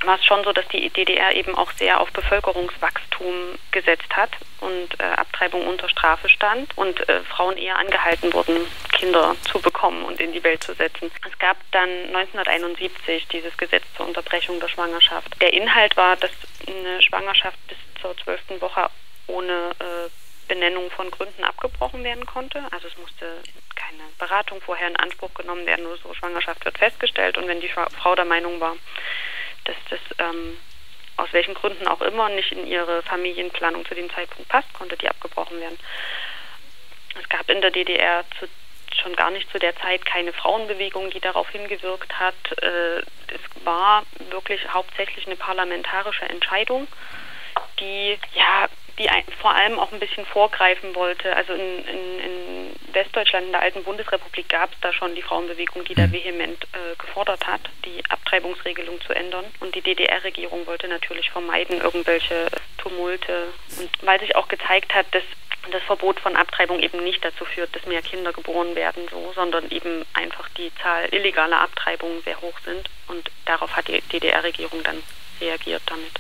war 0.04 0.20
es 0.20 0.25
schon 0.25 0.44
so, 0.44 0.51
dass 0.54 0.68
die 0.68 0.89
DDR 0.89 1.36
eben 1.36 1.56
auch 1.56 1.72
sehr 1.72 2.00
auf 2.00 2.12
Bevölkerungswachstum 2.12 3.58
gesetzt 3.72 4.16
hat 4.16 4.30
und 4.62 5.00
äh, 5.00 5.04
Abtreibung 5.04 5.68
unter 5.68 5.89
Strafe 5.89 6.30
stand 6.30 6.77
und 6.77 7.08
äh, 7.10 7.22
Frauen 7.24 7.58
eher 7.58 7.77
angehalten 7.77 8.34
wurden, 8.34 8.68
Kinder 8.94 9.36
zu 9.51 9.60
bekommen 9.60 10.04
und 10.04 10.20
in 10.20 10.34
die 10.34 10.44
Welt 10.44 10.63
zu 10.63 10.74
setzen. 10.74 11.12
Es 11.27 11.39
gab 11.39 11.58
dann 11.72 11.89
1971 12.08 13.27
dieses 13.27 13.56
Gesetz 13.58 13.84
zur 13.96 14.08
Unterbrechung 14.08 14.60
der 14.60 14.70
Schwangerschaft. 14.70 15.42
Der 15.42 15.54
Inhalt 15.54 15.98
war, 15.98 16.16
dass 16.16 16.32
eine 16.68 17.01
Schwangerschaft 17.01 17.58
bis 17.68 17.77
zur 18.01 18.16
zwölften 18.18 18.62
Woche 18.62 18.89
ohne 19.27 19.72
äh, 19.80 20.10
Benennung 20.48 20.89
von 20.92 21.12
Gründen 21.12 21.44
abgebrochen 21.44 22.04
werden 22.04 22.25
konnte. 22.25 22.62
Also 22.72 22.88
es 22.88 22.98
musste 22.98 23.42
keine 23.75 24.04
Beratung 24.18 24.62
vorher 24.62 24.88
in 24.88 24.96
Anspruch 24.96 25.34
genommen 25.34 25.66
werden, 25.66 25.84
nur 25.84 25.98
so 25.98 26.13
Schwangerschaft 26.13 26.63
wird 26.66 26.77
festgestellt 26.77 27.38
und 27.38 27.48
wenn 27.48 27.62
die 27.62 27.70
Frau 27.70 28.16
der 28.16 28.25
Meinung 28.25 28.60
war, 28.60 28.75
dass 29.68 29.76
das 29.90 30.00
ähm, 30.20 30.58
aus 31.18 31.30
welchen 31.32 31.56
Gründen 31.56 31.88
auch 31.88 32.02
immer 32.02 32.30
nicht 32.30 32.52
in 32.52 32.68
ihre 32.68 33.02
Familienplanung 33.04 33.86
zu 33.86 33.96
dem 33.96 34.10
Zeitpunkt 34.12 34.50
passt, 34.50 34.72
konnte 34.74 34.98
die 34.98 35.10
abgebrochen 35.10 35.60
werden. 35.60 35.78
Es 37.20 37.28
gab 37.30 37.50
in 37.50 37.62
der 37.62 37.72
DDR 37.72 38.24
zu, 38.40 38.48
schon 39.02 39.16
gar 39.16 39.32
nicht 39.32 39.50
zu 39.52 39.60
der 39.60 39.76
Zeit 39.78 40.06
keine 40.06 40.32
Frauenbewegung, 40.32 41.10
die 41.10 41.20
darauf 41.20 41.50
hingewirkt 41.50 42.20
hat. 42.20 42.36
Äh, 42.62 43.00
es 43.00 43.66
war 43.66 44.04
wirklich 44.30 44.62
hauptsächlich 44.72 45.26
eine 45.26 45.36
parlamentarische 45.36 46.26
Entscheidung, 46.26 46.88
die 47.80 48.18
ja 48.34 48.68
die 49.00 49.10
ein, 49.10 49.24
vor 49.42 49.54
allem 49.54 49.77
auch 49.80 49.92
ein 49.92 50.00
bisschen 50.00 50.25
vorgreifen 50.25 50.96
wollte. 50.96 51.36
Also 51.36 51.54
in, 51.54 51.86
in, 51.86 52.20
in 52.20 52.75
Westdeutschland, 52.94 53.48
in 53.48 53.51
der 53.51 53.62
alten 53.62 53.84
Bundesrepublik, 53.84 54.50
gab 54.50 54.72
es 54.74 54.80
da 54.82 54.92
schon 54.92 55.13
die 55.13 55.22
Frauenbewegung, 55.22 55.86
die 55.86 55.94
da 55.94 56.08
mhm. 56.08 56.13
vehement 56.13 56.63
äh, 56.63 56.96
gefordert 56.98 57.46
hat, 57.46 57.62
die 57.86 58.04
Abtreibungsregelung 58.10 59.00
zu 59.01 59.13
ändern. 59.13 59.46
Und 59.60 59.75
die 59.75 59.82
DDR-Regierung 59.82 60.66
wollte 60.66 60.88
natürlich 60.88 61.30
vermeiden 61.30 61.80
irgendwelche 61.80 62.48
Tumulte. 62.77 63.54
Und 63.80 63.89
weil 64.01 64.20
sich 64.20 64.36
auch 64.36 64.48
gezeigt 64.48 64.96
hat, 64.96 65.06
dass 65.12 65.24
das 65.72 65.84
Verbot 65.84 66.20
von 66.20 66.36
Abtreibung 66.36 66.80
eben 66.80 67.04
nicht 67.04 67.24
dazu 67.24 67.46
führt, 67.46 67.75
dass 67.75 67.86
mehr 67.86 68.01
Kinder 68.01 68.32
geboren 68.32 68.75
werden, 68.75 69.04
so, 69.12 69.34
sondern 69.36 69.70
eben 69.70 70.06
einfach 70.13 70.48
die 70.50 70.72
Zahl 70.82 71.08
illegaler 71.12 71.60
Abtreibungen 71.60 72.22
sehr 72.24 72.39
hoch 72.42 72.58
sind. 72.63 72.89
Und 73.08 73.30
darauf 73.46 73.75
hat 73.75 73.88
die 73.89 74.01
DDR-Regierung 74.01 74.82
dann 74.84 75.04
reagiert 75.42 75.84
damit. 75.86 76.13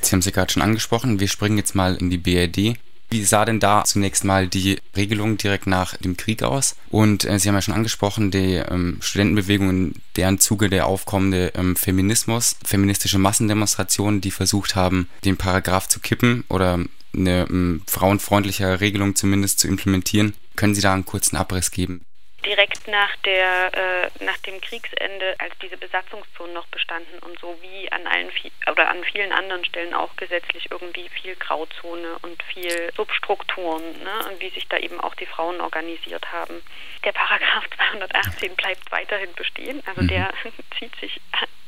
Sie 0.00 0.12
haben 0.12 0.22
sie 0.22 0.32
gerade 0.32 0.52
schon 0.52 0.62
angesprochen. 0.62 1.20
Wir 1.20 1.28
springen 1.28 1.58
jetzt 1.58 1.74
mal 1.74 1.96
in 1.96 2.10
die 2.10 2.18
BRD. 2.18 2.76
Wie 3.10 3.24
sah 3.24 3.44
denn 3.44 3.60
da 3.60 3.84
zunächst 3.84 4.24
mal 4.24 4.48
die 4.48 4.78
Regelung 4.96 5.36
direkt 5.36 5.66
nach 5.66 5.96
dem 5.98 6.16
Krieg 6.16 6.42
aus? 6.42 6.74
Und 6.90 7.24
äh, 7.24 7.38
Sie 7.38 7.48
haben 7.48 7.54
ja 7.54 7.62
schon 7.62 7.74
angesprochen, 7.74 8.30
die 8.30 8.54
ähm, 8.54 8.98
Studentenbewegung, 9.00 9.70
in 9.70 9.94
deren 10.16 10.40
Zuge 10.40 10.68
der 10.68 10.86
aufkommende 10.86 11.52
ähm, 11.54 11.76
Feminismus, 11.76 12.56
feministische 12.64 13.18
Massendemonstrationen, 13.18 14.20
die 14.20 14.30
versucht 14.30 14.74
haben, 14.74 15.08
den 15.24 15.36
Paragraph 15.36 15.86
zu 15.88 16.00
kippen 16.00 16.44
oder 16.48 16.80
eine 17.14 17.46
ähm, 17.48 17.82
frauenfreundliche 17.86 18.80
Regelung 18.80 19.14
zumindest 19.14 19.60
zu 19.60 19.68
implementieren. 19.68 20.34
Können 20.56 20.74
Sie 20.74 20.82
da 20.82 20.92
einen 20.92 21.04
kurzen 21.04 21.36
Abriss 21.36 21.70
geben? 21.70 22.04
Direkt 22.44 22.86
nach 22.88 23.14
der 23.24 23.72
äh, 23.74 24.24
nach 24.24 24.38
dem 24.38 24.60
Kriegsende, 24.60 25.34
als 25.38 25.56
diese 25.60 25.76
Besatzungszonen 25.76 26.54
noch 26.54 26.66
bestanden 26.66 27.18
und 27.20 27.38
so 27.40 27.56
wie 27.62 27.90
an 27.90 28.06
allen 28.06 28.30
oder 28.70 28.88
an 28.88 29.04
vielen 29.04 29.32
anderen 29.32 29.64
Stellen 29.64 29.94
auch 29.94 30.14
gesetzlich 30.16 30.70
irgendwie 30.70 31.08
viel 31.08 31.36
Grauzone 31.36 32.18
und 32.22 32.42
viel 32.42 32.92
Substrukturen, 32.96 34.02
ne, 34.02 34.26
und 34.28 34.40
wie 34.40 34.50
sich 34.50 34.68
da 34.68 34.78
eben 34.78 35.00
auch 35.00 35.14
die 35.14 35.26
Frauen 35.26 35.60
organisiert 35.60 36.30
haben. 36.32 36.62
Der 37.04 37.12
Paragraph 37.12 37.64
218 37.76 38.56
bleibt 38.56 38.90
weiterhin 38.92 39.32
bestehen, 39.34 39.82
also 39.86 40.02
mhm. 40.02 40.08
der 40.08 40.32
zieht 40.78 40.94
sich 40.96 41.20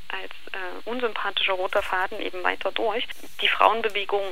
als 0.09 0.33
äh, 0.52 0.88
unsympathischer 0.88 1.54
roter 1.54 1.83
Faden 1.83 2.21
eben 2.21 2.42
weiter 2.42 2.73
durch. 2.73 3.06
Die 3.40 3.49
Frauenbewegung 3.49 4.23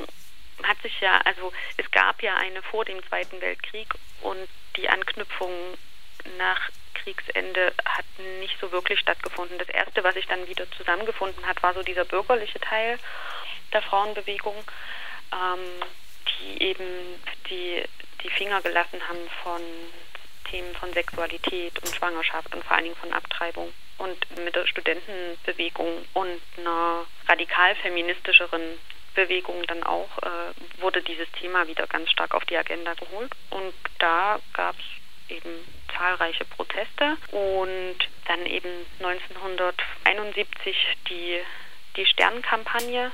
hat 0.63 0.81
sich 0.81 0.99
ja, 1.01 1.19
also 1.25 1.51
es 1.77 1.89
gab 1.91 2.21
ja 2.21 2.35
eine 2.35 2.61
vor 2.61 2.85
dem 2.85 3.05
Zweiten 3.07 3.41
Weltkrieg 3.41 3.93
und 4.21 4.47
die 4.77 4.89
Anknüpfung 4.89 5.51
nach 6.37 6.69
Kriegsende 6.93 7.73
hat 7.85 8.05
nicht 8.39 8.59
so 8.59 8.71
wirklich 8.71 8.99
stattgefunden. 8.99 9.57
Das 9.57 9.69
erste, 9.69 10.03
was 10.03 10.15
sich 10.15 10.27
dann 10.27 10.47
wieder 10.47 10.69
zusammengefunden 10.71 11.45
hat, 11.45 11.61
war 11.61 11.73
so 11.73 11.83
dieser 11.83 12.05
bürgerliche 12.05 12.59
Teil 12.59 12.97
der 13.73 13.81
Frauenbewegung, 13.81 14.55
ähm, 15.33 15.87
die 16.39 16.63
eben 16.63 16.85
die, 17.49 17.83
die 18.23 18.29
Finger 18.29 18.61
gelassen 18.61 19.07
haben 19.07 19.29
von 19.43 19.61
Themen 20.49 20.75
von 20.75 20.93
Sexualität 20.93 21.77
und 21.79 21.95
Schwangerschaft 21.95 22.53
und 22.55 22.63
vor 22.63 22.75
allen 22.75 22.85
Dingen 22.85 22.95
von 22.95 23.13
Abtreibung. 23.13 23.73
Und 23.97 24.37
mit 24.37 24.55
der 24.55 24.67
Studentenbewegung 24.67 26.05
und 26.13 26.41
einer 26.57 27.05
radikal 27.27 27.75
feministischeren 27.75 28.61
Bewegung 29.15 29.65
dann 29.67 29.83
auch 29.83 30.09
äh, 30.21 30.81
wurde 30.81 31.01
dieses 31.01 31.31
Thema 31.31 31.67
wieder 31.67 31.87
ganz 31.87 32.09
stark 32.11 32.33
auf 32.35 32.45
die 32.45 32.57
Agenda 32.57 32.93
geholt. 32.93 33.31
Und 33.49 33.73
da 33.99 34.39
gab 34.53 34.75
es 34.77 34.85
eben 35.29 35.49
zahlreiche 35.97 36.45
Proteste 36.45 37.17
und 37.31 37.97
dann 38.25 38.45
eben 38.45 38.69
1971 38.99 40.75
die, 41.09 41.39
die 41.95 42.05
Sternkampagne, 42.05 43.11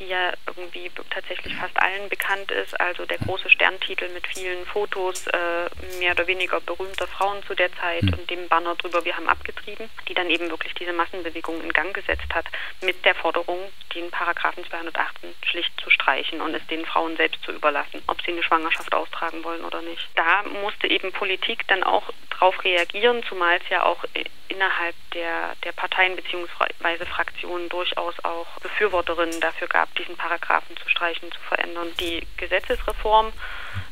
die 0.00 0.08
ja 0.08 0.32
irgendwie 0.46 0.90
tatsächlich 1.10 1.54
fast 1.54 1.80
allen 1.80 2.08
bekannt 2.08 2.50
ist. 2.50 2.78
Also 2.80 3.04
der 3.04 3.18
große 3.18 3.50
Sterntitel 3.50 4.08
mit 4.08 4.26
vielen 4.26 4.66
Fotos 4.66 5.26
äh, 5.28 5.68
mehr 5.98 6.12
oder 6.12 6.26
weniger 6.26 6.60
berühmter 6.60 7.06
Frauen 7.06 7.42
zu 7.46 7.54
der 7.54 7.72
Zeit 7.76 8.02
mhm. 8.02 8.14
und 8.14 8.30
dem 8.30 8.48
Banner 8.48 8.74
drüber, 8.74 9.04
wir 9.04 9.16
haben 9.16 9.28
abgetrieben, 9.28 9.88
die 10.08 10.14
dann 10.14 10.30
eben 10.30 10.50
wirklich 10.50 10.74
diese 10.74 10.92
Massenbewegung 10.92 11.62
in 11.62 11.72
Gang 11.72 11.94
gesetzt 11.94 12.34
hat, 12.34 12.46
mit 12.80 13.04
der 13.04 13.14
Forderung, 13.14 13.60
den 13.94 14.10
Paragraphen 14.10 14.64
218 14.64 15.34
schlicht 15.44 15.72
zu 15.80 15.90
streichen 15.90 16.40
und 16.40 16.54
es 16.54 16.66
den 16.68 16.84
Frauen 16.86 17.16
selbst 17.16 17.42
zu 17.42 17.52
überlassen, 17.52 18.02
ob 18.06 18.20
sie 18.22 18.32
eine 18.32 18.42
Schwangerschaft 18.42 18.94
austragen 18.94 19.44
wollen 19.44 19.64
oder 19.64 19.82
nicht. 19.82 20.08
Da 20.16 20.42
musste 20.62 20.88
eben 20.88 21.12
Politik 21.12 21.66
dann 21.68 21.82
auch 21.82 22.10
darauf 22.40 22.64
reagieren, 22.64 23.22
zumal 23.28 23.56
es 23.56 23.68
ja 23.68 23.84
auch 23.84 24.02
innerhalb 24.48 24.94
der, 25.12 25.54
der 25.62 25.72
Parteien 25.72 26.16
bzw. 26.16 27.04
Fraktionen 27.04 27.68
durchaus 27.68 28.14
auch 28.24 28.46
Befürworterinnen 28.62 29.40
dafür 29.40 29.68
gab, 29.68 29.94
diesen 29.94 30.16
Paragraphen 30.16 30.76
zu 30.76 30.88
streichen, 30.88 31.30
zu 31.30 31.40
verändern. 31.40 31.92
Die 32.00 32.26
Gesetzesreform 32.36 33.32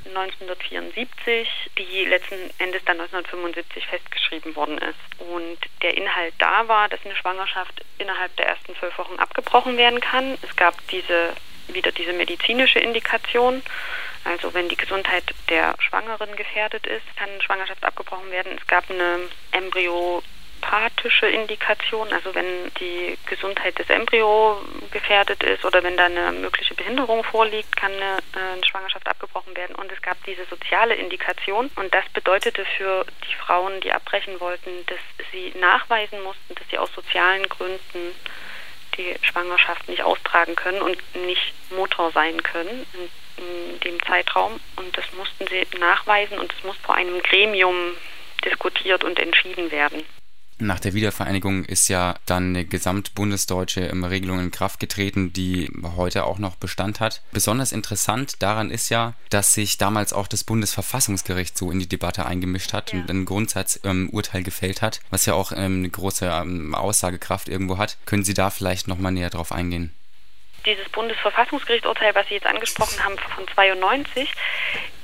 1974, 0.06 1.48
die 1.78 2.04
letzten 2.06 2.50
Endes 2.58 2.82
dann 2.86 3.00
1975 3.00 3.86
festgeschrieben 3.86 4.56
worden 4.56 4.78
ist. 4.78 5.20
Und 5.20 5.58
der 5.82 5.96
Inhalt 5.96 6.34
da 6.38 6.66
war, 6.68 6.88
dass 6.88 7.04
eine 7.04 7.16
Schwangerschaft 7.16 7.84
innerhalb 7.98 8.34
der 8.36 8.48
ersten 8.48 8.74
zwölf 8.76 8.96
Wochen 8.98 9.18
abgebrochen 9.18 9.76
werden 9.76 10.00
kann. 10.00 10.38
Es 10.42 10.56
gab 10.56 10.74
diese 10.88 11.34
wieder 11.68 11.92
diese 11.92 12.14
medizinische 12.14 12.78
Indikation. 12.78 13.62
Also 14.24 14.52
wenn 14.54 14.68
die 14.68 14.76
Gesundheit 14.76 15.24
der 15.48 15.74
Schwangeren 15.78 16.34
gefährdet 16.36 16.86
ist, 16.86 17.04
kann 17.16 17.28
Schwangerschaft 17.40 17.84
abgebrochen 17.84 18.30
werden. 18.30 18.58
Es 18.58 18.66
gab 18.66 18.90
eine 18.90 19.20
Embryo 19.52 20.22
pathische 20.60 21.26
Indikation, 21.26 22.12
also 22.12 22.34
wenn 22.34 22.72
die 22.80 23.16
Gesundheit 23.26 23.78
des 23.78 23.88
Embryo 23.88 24.60
gefährdet 24.90 25.42
ist 25.42 25.64
oder 25.64 25.82
wenn 25.82 25.96
da 25.96 26.06
eine 26.06 26.32
mögliche 26.32 26.74
Behinderung 26.74 27.24
vorliegt, 27.24 27.76
kann 27.76 27.92
eine, 27.92 28.18
äh, 28.34 28.52
eine, 28.54 28.66
Schwangerschaft 28.66 29.06
abgebrochen 29.06 29.56
werden. 29.56 29.76
Und 29.76 29.90
es 29.92 30.02
gab 30.02 30.22
diese 30.24 30.44
soziale 30.46 30.94
Indikation 30.94 31.70
und 31.76 31.94
das 31.94 32.04
bedeutete 32.12 32.64
für 32.76 33.06
die 33.28 33.34
Frauen, 33.36 33.80
die 33.80 33.92
abbrechen 33.92 34.40
wollten, 34.40 34.84
dass 34.86 34.98
sie 35.32 35.52
nachweisen 35.58 36.20
mussten, 36.22 36.54
dass 36.54 36.68
sie 36.70 36.78
aus 36.78 36.92
sozialen 36.94 37.48
Gründen 37.48 38.14
die 38.96 39.14
Schwangerschaft 39.22 39.88
nicht 39.88 40.02
austragen 40.02 40.56
können 40.56 40.82
und 40.82 40.98
nicht 41.26 41.54
Mutter 41.70 42.10
sein 42.12 42.42
können 42.42 42.86
in, 42.94 43.10
in 43.38 43.80
dem 43.80 44.02
Zeitraum. 44.02 44.60
Und 44.76 44.96
das 44.96 45.04
mussten 45.16 45.46
sie 45.46 45.66
nachweisen 45.78 46.38
und 46.38 46.52
es 46.52 46.64
muss 46.64 46.76
vor 46.78 46.94
einem 46.94 47.20
Gremium 47.22 47.94
diskutiert 48.44 49.04
und 49.04 49.18
entschieden 49.18 49.70
werden. 49.70 50.02
Nach 50.60 50.80
der 50.80 50.92
Wiedervereinigung 50.92 51.64
ist 51.64 51.86
ja 51.86 52.16
dann 52.26 52.48
eine 52.48 52.64
gesamtbundesdeutsche 52.64 53.82
ähm, 53.82 54.02
Regelung 54.02 54.40
in 54.40 54.50
Kraft 54.50 54.80
getreten, 54.80 55.32
die 55.32 55.70
heute 55.96 56.24
auch 56.24 56.38
noch 56.38 56.56
Bestand 56.56 56.98
hat. 56.98 57.22
Besonders 57.30 57.70
interessant 57.70 58.42
daran 58.42 58.70
ist 58.70 58.88
ja, 58.88 59.14
dass 59.30 59.54
sich 59.54 59.78
damals 59.78 60.12
auch 60.12 60.26
das 60.26 60.42
Bundesverfassungsgericht 60.42 61.56
so 61.56 61.70
in 61.70 61.78
die 61.78 61.88
Debatte 61.88 62.26
eingemischt 62.26 62.72
hat 62.72 62.92
ja. 62.92 62.98
und 62.98 63.08
ein 63.08 63.24
Grundsatzurteil 63.24 64.40
ähm, 64.40 64.44
gefällt 64.44 64.82
hat, 64.82 65.00
was 65.10 65.26
ja 65.26 65.34
auch 65.34 65.52
ähm, 65.52 65.78
eine 65.78 65.90
große 65.90 66.26
ähm, 66.26 66.74
Aussagekraft 66.74 67.48
irgendwo 67.48 67.78
hat. 67.78 67.96
Können 68.04 68.24
Sie 68.24 68.34
da 68.34 68.50
vielleicht 68.50 68.88
nochmal 68.88 69.12
näher 69.12 69.30
drauf 69.30 69.52
eingehen? 69.52 69.92
Dieses 70.68 70.90
Bundesverfassungsgerichtsurteil, 70.90 72.14
was 72.14 72.28
Sie 72.28 72.34
jetzt 72.34 72.46
angesprochen 72.46 73.02
haben, 73.02 73.16
von 73.16 73.48
92, 73.48 74.30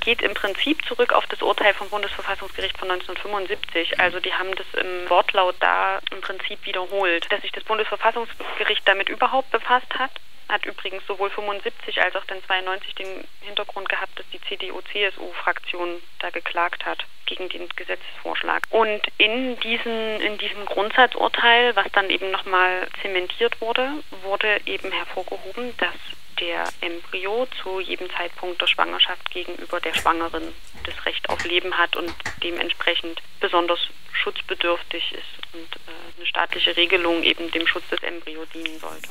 geht 0.00 0.21
im 0.21 0.35
Prinzip 0.35 0.85
zurück 0.85 1.14
auf 1.14 1.25
das 1.28 1.40
Urteil 1.40 1.73
vom 1.73 1.88
Bundesverfassungsgericht 1.88 2.76
von 2.76 2.90
1975. 2.90 3.99
Also 3.99 4.21
die 4.21 4.35
haben 4.35 4.54
das 4.56 4.66
im 4.75 5.09
Wortlaut 5.09 5.54
da 5.61 6.00
im 6.11 6.21
Prinzip 6.21 6.59
wiederholt. 6.66 7.33
Dass 7.33 7.40
sich 7.40 7.52
das 7.52 7.64
Bundesverfassungsgericht 7.64 8.87
damit 8.87 9.09
überhaupt 9.09 9.50
befasst 9.52 9.88
hat, 9.99 10.11
hat 10.48 10.66
übrigens 10.66 11.06
sowohl 11.06 11.30
75 11.30 12.00
als 12.00 12.14
auch 12.16 12.24
dann 12.24 12.42
92 12.44 12.94
den 12.94 13.24
Hintergrund 13.40 13.88
gehabt, 13.88 14.18
dass 14.18 14.26
die 14.32 14.40
CDU-CSU-Fraktion 14.42 16.02
da 16.20 16.30
geklagt 16.30 16.84
hat 16.84 17.04
gegen 17.26 17.48
den 17.48 17.68
Gesetzesvorschlag. 17.76 18.66
Und 18.70 19.00
in, 19.18 19.58
diesen, 19.60 20.20
in 20.20 20.38
diesem 20.38 20.64
Grundsatzurteil, 20.66 21.74
was 21.76 21.86
dann 21.92 22.10
eben 22.10 22.30
nochmal 22.30 22.88
zementiert 23.02 23.60
wurde, 23.60 23.90
wurde 24.22 24.60
eben 24.66 24.92
hervorgehoben, 24.92 25.76
dass 25.78 25.94
der 26.40 26.64
Embryo 26.80 27.46
zu 27.62 27.80
jedem 27.80 28.10
Zeitpunkt 28.10 28.60
der 28.60 28.66
Schwangerschaft 28.66 29.30
gegenüber 29.30 29.80
der 29.80 29.94
Schwangeren 29.94 30.52
das 30.84 31.06
Recht 31.06 31.28
auf 31.28 31.44
Leben 31.44 31.76
hat 31.78 31.96
und 31.96 32.12
dementsprechend 32.42 33.22
besonders 33.40 33.78
schutzbedürftig 34.12 35.12
ist 35.12 35.54
und 35.54 35.76
äh, 35.76 36.16
eine 36.16 36.26
staatliche 36.26 36.76
Regelung 36.76 37.22
eben 37.22 37.50
dem 37.50 37.66
Schutz 37.66 37.88
des 37.88 38.02
Embryos 38.02 38.48
dienen 38.50 38.78
sollte. 38.78 39.08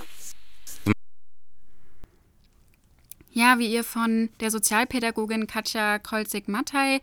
Ja, 3.36 3.58
wie 3.58 3.74
ihr 3.74 3.84
von 3.84 4.30
der 4.40 4.52
Sozialpädagogin 4.52 5.48
Katja 5.48 5.98
Kolzig-Mattei 5.98 7.02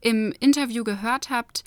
im 0.00 0.32
Interview 0.40 0.84
gehört 0.84 1.28
habt, 1.28 1.64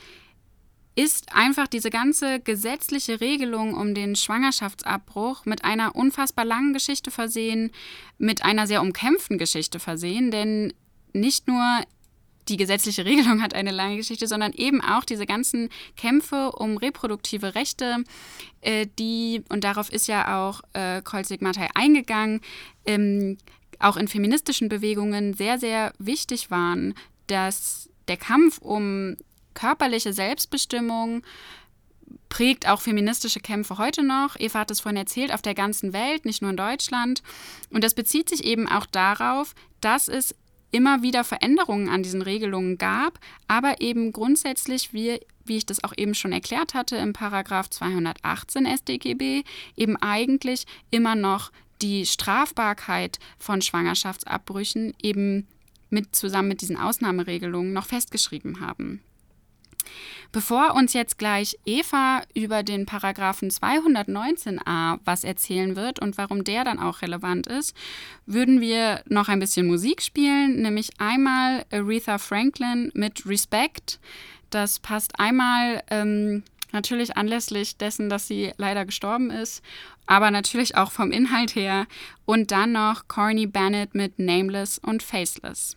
ist 0.95 1.31
einfach 1.33 1.67
diese 1.67 1.91
ganze 1.91 2.39
gesetzliche 2.39 3.21
Regelung 3.21 3.75
um 3.75 3.93
den 3.93 4.15
Schwangerschaftsabbruch 4.15 5.45
mit 5.45 5.63
einer 5.63 5.95
unfassbar 5.95 6.43
langen 6.43 6.73
Geschichte 6.73 7.11
versehen, 7.11 7.71
mit 8.17 8.43
einer 8.43 8.65
sehr 8.65 8.81
umkämpften 8.81 9.37
Geschichte 9.37 9.79
versehen, 9.79 10.31
denn 10.31 10.73
nicht 11.13 11.47
nur 11.47 11.63
die 12.47 12.57
gesetzliche 12.57 13.05
Regelung 13.05 13.43
hat 13.43 13.53
eine 13.53 13.71
lange 13.71 13.97
Geschichte, 13.97 14.25
sondern 14.25 14.53
eben 14.53 14.81
auch 14.81 15.05
diese 15.05 15.27
ganzen 15.27 15.69
Kämpfe 15.95 16.51
um 16.53 16.77
reproduktive 16.77 17.53
Rechte, 17.53 18.03
äh, 18.61 18.87
die, 18.97 19.43
und 19.49 19.63
darauf 19.63 19.91
ist 19.93 20.07
ja 20.07 20.47
auch 20.47 20.61
äh, 20.73 21.03
Kolzig-Mattei 21.03 21.69
eingegangen, 21.75 22.41
ähm, 22.87 23.37
auch 23.79 23.97
in 23.97 24.07
feministischen 24.07 24.69
Bewegungen 24.69 25.33
sehr, 25.33 25.57
sehr 25.57 25.93
wichtig 25.97 26.51
waren, 26.51 26.93
dass 27.27 27.89
der 28.07 28.17
Kampf 28.17 28.59
um 28.59 29.15
körperliche 29.53 30.13
Selbstbestimmung 30.13 31.23
prägt 32.29 32.67
auch 32.67 32.81
feministische 32.81 33.39
Kämpfe 33.39 33.77
heute 33.77 34.03
noch. 34.03 34.39
Eva 34.39 34.59
hat 34.59 34.71
es 34.71 34.79
vorhin 34.79 34.97
erzählt, 34.97 35.33
auf 35.33 35.41
der 35.41 35.55
ganzen 35.55 35.93
Welt, 35.93 36.25
nicht 36.25 36.41
nur 36.41 36.51
in 36.51 36.57
Deutschland. 36.57 37.23
Und 37.71 37.83
das 37.83 37.93
bezieht 37.93 38.29
sich 38.29 38.43
eben 38.43 38.67
auch 38.67 38.85
darauf, 38.85 39.55
dass 39.81 40.07
es 40.07 40.35
immer 40.71 41.01
wieder 41.01 41.23
Veränderungen 41.23 41.89
an 41.89 42.03
diesen 42.03 42.21
Regelungen 42.21 42.77
gab, 42.77 43.19
aber 43.47 43.81
eben 43.81 44.13
grundsätzlich, 44.13 44.93
wie, 44.93 45.19
wie 45.43 45.57
ich 45.57 45.65
das 45.65 45.83
auch 45.83 45.93
eben 45.97 46.13
schon 46.13 46.31
erklärt 46.31 46.75
hatte, 46.75 46.95
im 46.97 47.13
Paragraph 47.13 47.69
218 47.69 48.67
StGB 48.77 49.43
eben 49.75 49.97
eigentlich 49.97 50.65
immer 50.91 51.15
noch 51.15 51.51
die 51.81 52.05
Strafbarkeit 52.05 53.19
von 53.37 53.61
Schwangerschaftsabbrüchen 53.61 54.93
eben 55.01 55.47
mit 55.89 56.15
zusammen 56.15 56.49
mit 56.49 56.61
diesen 56.61 56.77
Ausnahmeregelungen 56.77 57.73
noch 57.73 57.85
festgeschrieben 57.85 58.59
haben. 58.59 59.01
Bevor 60.31 60.75
uns 60.75 60.93
jetzt 60.93 61.17
gleich 61.17 61.57
Eva 61.65 62.21
über 62.35 62.61
den 62.61 62.85
Paragraphen 62.85 63.49
219a 63.49 64.99
was 65.03 65.23
erzählen 65.23 65.75
wird 65.75 65.99
und 65.99 66.17
warum 66.17 66.43
der 66.43 66.63
dann 66.63 66.79
auch 66.79 67.01
relevant 67.01 67.47
ist, 67.47 67.75
würden 68.27 68.61
wir 68.61 69.01
noch 69.07 69.27
ein 69.27 69.39
bisschen 69.39 69.65
Musik 69.65 70.03
spielen, 70.03 70.61
nämlich 70.61 70.91
einmal 70.99 71.65
Aretha 71.71 72.19
Franklin 72.19 72.91
mit 72.93 73.25
Respect. 73.25 73.99
Das 74.51 74.79
passt 74.79 75.19
einmal 75.19 75.81
ähm, 75.89 76.43
natürlich 76.73 77.17
anlässlich 77.17 77.77
dessen, 77.77 78.09
dass 78.09 78.27
sie 78.27 78.53
leider 78.57 78.85
gestorben 78.85 79.29
ist, 79.29 79.63
aber 80.05 80.31
natürlich 80.31 80.75
auch 80.75 80.91
vom 80.91 81.11
Inhalt 81.11 81.55
her. 81.55 81.87
Und 82.25 82.51
dann 82.51 82.71
noch 82.71 83.07
Corny 83.07 83.47
Bennett 83.47 83.95
mit 83.95 84.19
Nameless 84.19 84.77
und 84.79 85.03
Faceless. 85.03 85.75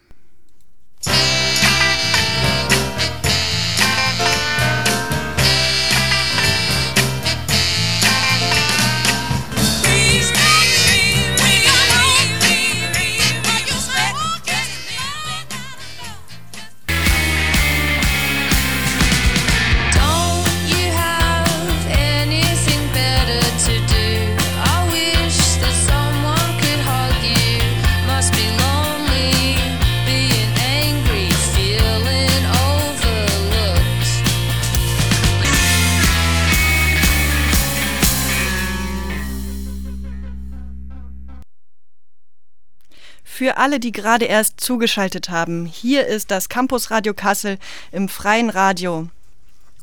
Alle, 43.62 43.78
die 43.78 43.92
gerade 43.92 44.24
erst 44.24 44.60
zugeschaltet 44.60 45.30
haben, 45.30 45.66
hier 45.66 46.08
ist 46.08 46.32
das 46.32 46.48
Campus 46.48 46.90
Radio 46.90 47.14
Kassel 47.14 47.58
im 47.92 48.08
freien 48.08 48.50
Radio 48.50 49.08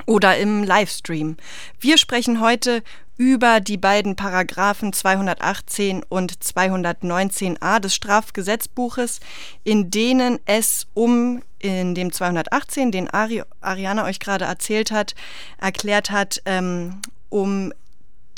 oder 0.05 0.37
im 0.37 0.65
Livestream. 0.65 1.37
Wir 1.79 1.97
sprechen 1.97 2.41
heute 2.41 2.83
über 3.15 3.61
die 3.61 3.77
beiden 3.77 4.17
Paragraphen 4.17 4.91
218 4.91 6.03
und 6.09 6.33
219a 6.33 7.79
des 7.79 7.95
Strafgesetzbuches, 7.95 9.21
in 9.63 9.89
denen 9.89 10.39
es 10.43 10.85
um 10.93 11.41
in 11.59 11.95
dem 11.95 12.11
218, 12.11 12.91
den 12.91 13.09
Ari 13.09 13.43
Ariana 13.61 14.03
euch 14.03 14.19
gerade 14.19 14.43
erzählt 14.43 14.91
hat, 14.91 15.15
erklärt 15.57 16.11
hat, 16.11 16.41
ähm, 16.43 16.99
um 17.29 17.71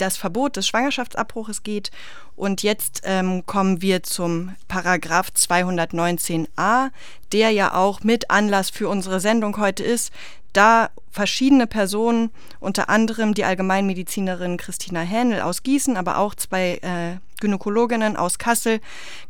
das 0.01 0.17
Verbot 0.17 0.57
des 0.57 0.67
Schwangerschaftsabbruches 0.67 1.63
geht. 1.63 1.91
Und 2.35 2.63
jetzt 2.63 3.01
ähm, 3.05 3.45
kommen 3.45 3.81
wir 3.81 4.03
zum 4.03 4.55
Paragraph 4.67 5.29
219a, 5.35 6.89
der 7.31 7.51
ja 7.51 7.73
auch 7.73 8.01
mit 8.03 8.29
Anlass 8.31 8.69
für 8.69 8.89
unsere 8.89 9.19
Sendung 9.19 9.57
heute 9.57 9.83
ist, 9.83 10.11
da 10.53 10.89
verschiedene 11.11 11.67
Personen, 11.67 12.31
unter 12.59 12.89
anderem 12.89 13.33
die 13.33 13.45
Allgemeinmedizinerin 13.45 14.57
Christina 14.57 15.01
Hähnel 15.01 15.41
aus 15.41 15.63
Gießen, 15.63 15.97
aber 15.97 16.17
auch 16.17 16.35
zwei 16.35 16.79
äh, 16.81 17.17
Gynäkologinnen 17.39 18.17
aus 18.17 18.37
Kassel, 18.37 18.79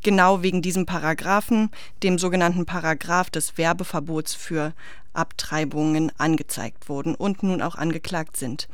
genau 0.04 0.42
wegen 0.42 0.62
diesem 0.62 0.86
Paragraphen, 0.86 1.70
dem 2.04 2.18
sogenannten 2.18 2.66
Paragraph 2.66 3.30
des 3.30 3.58
Werbeverbots 3.58 4.34
für 4.34 4.74
Abtreibungen 5.14 6.12
angezeigt 6.18 6.88
wurden 6.90 7.16
und 7.16 7.44
nun 7.44 7.62
auch 7.62 7.76
angeklagt 7.76 8.38
sind. 8.38 8.68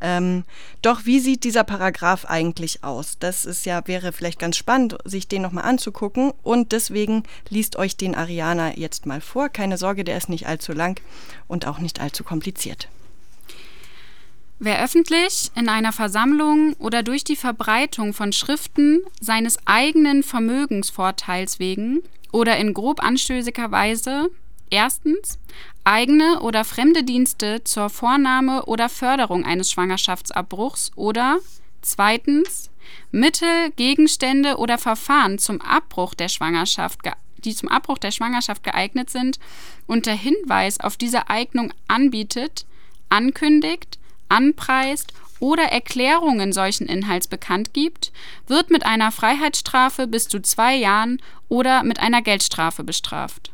Ähm, 0.00 0.44
doch 0.82 1.04
wie 1.04 1.20
sieht 1.20 1.44
dieser 1.44 1.64
Paragraph 1.64 2.24
eigentlich 2.24 2.82
aus? 2.84 3.16
Das 3.18 3.44
ist 3.44 3.66
ja, 3.66 3.86
wäre 3.86 4.12
vielleicht 4.12 4.38
ganz 4.38 4.56
spannend, 4.56 4.96
sich 5.04 5.28
den 5.28 5.42
nochmal 5.42 5.64
anzugucken. 5.64 6.32
Und 6.42 6.72
deswegen 6.72 7.24
liest 7.48 7.76
euch 7.76 7.96
den 7.96 8.14
Ariana 8.14 8.76
jetzt 8.76 9.06
mal 9.06 9.20
vor. 9.20 9.48
Keine 9.48 9.78
Sorge, 9.78 10.04
der 10.04 10.16
ist 10.16 10.28
nicht 10.28 10.46
allzu 10.46 10.72
lang 10.72 11.00
und 11.48 11.66
auch 11.66 11.78
nicht 11.78 12.00
allzu 12.00 12.24
kompliziert. 12.24 12.88
Wer 14.62 14.84
öffentlich 14.84 15.50
in 15.54 15.70
einer 15.70 15.90
Versammlung 15.90 16.74
oder 16.74 17.02
durch 17.02 17.24
die 17.24 17.36
Verbreitung 17.36 18.12
von 18.12 18.30
Schriften 18.32 19.00
seines 19.18 19.58
eigenen 19.64 20.22
Vermögensvorteils 20.22 21.58
wegen 21.58 22.02
oder 22.30 22.58
in 22.58 22.74
grob 22.74 23.02
anstößiger 23.02 23.70
Weise 23.70 24.28
erstens 24.70 25.38
eigene 25.84 26.40
oder 26.40 26.64
fremde 26.64 27.04
Dienste 27.04 27.62
zur 27.64 27.90
Vornahme 27.90 28.64
oder 28.66 28.88
Förderung 28.88 29.44
eines 29.44 29.70
Schwangerschaftsabbruchs 29.70 30.92
oder 30.96 31.38
zweitens 31.82 32.70
Mittel, 33.10 33.70
Gegenstände 33.76 34.56
oder 34.56 34.78
Verfahren 34.78 35.38
zum 35.38 35.60
Abbruch 35.60 36.14
der 36.14 36.28
Schwangerschaft, 36.28 37.00
die 37.38 37.54
zum 37.54 37.68
Abbruch 37.68 37.98
der 37.98 38.10
Schwangerschaft 38.10 38.62
geeignet 38.62 39.10
sind, 39.10 39.38
unter 39.86 40.12
Hinweis 40.12 40.80
auf 40.80 40.96
diese 40.96 41.28
Eignung 41.28 41.72
anbietet, 41.88 42.66
ankündigt, 43.08 43.98
anpreist 44.28 45.12
oder 45.40 45.64
Erklärungen 45.64 46.52
solchen 46.52 46.86
Inhalts 46.86 47.26
bekannt 47.26 47.72
gibt, 47.72 48.12
wird 48.46 48.70
mit 48.70 48.84
einer 48.84 49.10
Freiheitsstrafe 49.10 50.06
bis 50.06 50.28
zu 50.28 50.40
zwei 50.42 50.76
Jahren 50.76 51.20
oder 51.48 51.82
mit 51.82 51.98
einer 51.98 52.22
Geldstrafe 52.22 52.84
bestraft. 52.84 53.49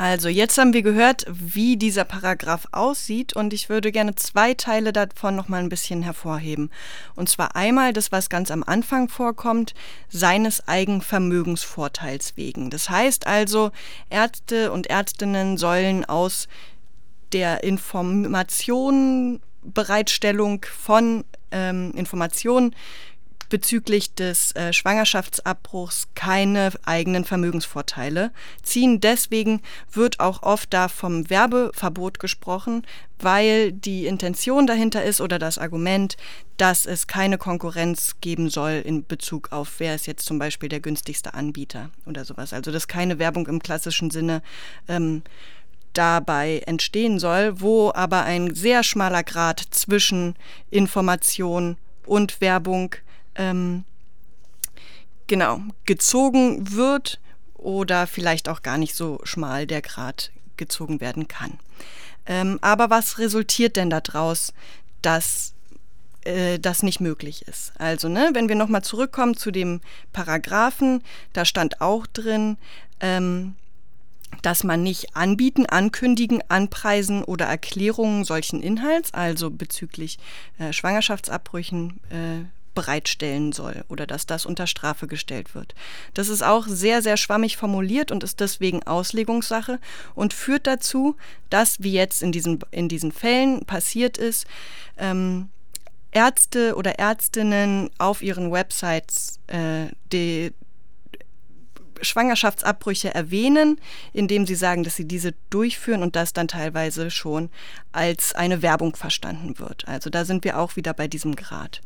Also, 0.00 0.30
jetzt 0.30 0.56
haben 0.56 0.72
wir 0.72 0.80
gehört, 0.80 1.26
wie 1.28 1.76
dieser 1.76 2.04
Paragraph 2.04 2.66
aussieht 2.72 3.36
und 3.36 3.52
ich 3.52 3.68
würde 3.68 3.92
gerne 3.92 4.14
zwei 4.14 4.54
Teile 4.54 4.94
davon 4.94 5.36
noch 5.36 5.48
mal 5.48 5.58
ein 5.58 5.68
bisschen 5.68 6.00
hervorheben. 6.00 6.70
Und 7.16 7.28
zwar 7.28 7.54
einmal 7.54 7.92
das, 7.92 8.10
was 8.10 8.30
ganz 8.30 8.50
am 8.50 8.62
Anfang 8.62 9.10
vorkommt, 9.10 9.74
seines 10.08 10.66
Eigenvermögensvorteils 10.66 12.38
wegen. 12.38 12.70
Das 12.70 12.88
heißt 12.88 13.26
also, 13.26 13.72
Ärzte 14.08 14.72
und 14.72 14.86
Ärztinnen 14.86 15.58
sollen 15.58 16.06
aus 16.06 16.48
der 17.34 17.62
Information, 17.62 19.42
Bereitstellung 19.62 20.64
von 20.64 21.26
ähm, 21.50 21.92
Informationen 21.94 22.74
bezüglich 23.50 24.14
des 24.14 24.52
äh, 24.52 24.72
Schwangerschaftsabbruchs 24.72 26.08
keine 26.14 26.72
eigenen 26.84 27.26
Vermögensvorteile 27.26 28.30
ziehen. 28.62 29.00
Deswegen 29.00 29.60
wird 29.92 30.20
auch 30.20 30.42
oft 30.42 30.72
da 30.72 30.88
vom 30.88 31.28
Werbeverbot 31.28 32.18
gesprochen, 32.18 32.86
weil 33.18 33.72
die 33.72 34.06
Intention 34.06 34.66
dahinter 34.66 35.04
ist 35.04 35.20
oder 35.20 35.38
das 35.38 35.58
Argument, 35.58 36.16
dass 36.56 36.86
es 36.86 37.06
keine 37.06 37.36
Konkurrenz 37.36 38.16
geben 38.22 38.48
soll 38.48 38.82
in 38.84 39.06
Bezug 39.06 39.52
auf, 39.52 39.74
wer 39.78 39.94
ist 39.94 40.06
jetzt 40.06 40.24
zum 40.24 40.38
Beispiel 40.38 40.70
der 40.70 40.80
günstigste 40.80 41.34
Anbieter 41.34 41.90
oder 42.06 42.24
sowas. 42.24 42.54
Also 42.54 42.72
dass 42.72 42.88
keine 42.88 43.18
Werbung 43.18 43.46
im 43.46 43.62
klassischen 43.62 44.10
Sinne 44.10 44.42
ähm, 44.88 45.22
dabei 45.92 46.62
entstehen 46.66 47.18
soll, 47.18 47.60
wo 47.60 47.92
aber 47.94 48.22
ein 48.22 48.54
sehr 48.54 48.82
schmaler 48.82 49.24
Grad 49.24 49.60
zwischen 49.70 50.36
Information 50.70 51.76
und 52.06 52.40
Werbung 52.40 52.94
ähm, 53.34 53.84
genau 55.26 55.60
gezogen 55.84 56.72
wird 56.74 57.20
oder 57.54 58.06
vielleicht 58.06 58.48
auch 58.48 58.62
gar 58.62 58.78
nicht 58.78 58.94
so 58.94 59.20
schmal 59.22 59.66
der 59.66 59.82
Grat 59.82 60.30
gezogen 60.56 61.00
werden 61.00 61.28
kann. 61.28 61.58
Ähm, 62.26 62.58
aber 62.60 62.90
was 62.90 63.18
resultiert 63.18 63.76
denn 63.76 63.90
daraus, 63.90 64.52
dass 65.02 65.54
äh, 66.24 66.58
das 66.58 66.82
nicht 66.82 67.00
möglich 67.00 67.42
ist? 67.48 67.72
Also, 67.78 68.08
ne, 68.08 68.30
wenn 68.34 68.48
wir 68.48 68.56
nochmal 68.56 68.82
zurückkommen 68.82 69.36
zu 69.36 69.50
dem 69.50 69.80
Paragraphen, 70.12 71.02
da 71.32 71.44
stand 71.44 71.80
auch 71.80 72.06
drin, 72.06 72.56
ähm, 73.00 73.54
dass 74.42 74.64
man 74.64 74.82
nicht 74.82 75.16
anbieten, 75.16 75.66
ankündigen, 75.66 76.42
anpreisen 76.48 77.24
oder 77.24 77.46
Erklärungen 77.46 78.24
solchen 78.24 78.62
Inhalts, 78.62 79.12
also 79.12 79.50
bezüglich 79.50 80.18
äh, 80.58 80.72
Schwangerschaftsabbrüchen, 80.72 82.00
äh, 82.10 82.44
bereitstellen 82.74 83.52
soll 83.52 83.84
oder 83.88 84.06
dass 84.06 84.26
das 84.26 84.46
unter 84.46 84.66
Strafe 84.66 85.06
gestellt 85.06 85.54
wird. 85.54 85.74
Das 86.14 86.28
ist 86.28 86.42
auch 86.42 86.66
sehr, 86.66 87.02
sehr 87.02 87.16
schwammig 87.16 87.56
formuliert 87.56 88.12
und 88.12 88.24
ist 88.24 88.40
deswegen 88.40 88.82
Auslegungssache 88.84 89.78
und 90.14 90.32
führt 90.34 90.66
dazu, 90.66 91.16
dass, 91.48 91.82
wie 91.82 91.92
jetzt 91.92 92.22
in 92.22 92.32
diesen, 92.32 92.60
in 92.70 92.88
diesen 92.88 93.12
Fällen 93.12 93.64
passiert 93.64 94.18
ist, 94.18 94.46
ähm, 94.98 95.48
Ärzte 96.12 96.74
oder 96.74 96.98
Ärztinnen 96.98 97.90
auf 97.98 98.22
ihren 98.22 98.50
Websites 98.50 99.38
äh, 99.46 99.86
die 100.12 100.52
Schwangerschaftsabbrüche 102.02 103.14
erwähnen, 103.14 103.80
indem 104.12 104.46
sie 104.46 104.54
sagen, 104.54 104.84
dass 104.84 104.96
sie 104.96 105.06
diese 105.06 105.34
durchführen 105.50 106.02
und 106.02 106.16
das 106.16 106.32
dann 106.32 106.48
teilweise 106.48 107.10
schon 107.10 107.50
als 107.92 108.34
eine 108.34 108.62
Werbung 108.62 108.96
verstanden 108.96 109.58
wird. 109.58 109.86
Also 109.86 110.10
da 110.10 110.24
sind 110.24 110.44
wir 110.44 110.58
auch 110.58 110.76
wieder 110.76 110.94
bei 110.94 111.08
diesem 111.08 111.36
Grad. 111.36 111.80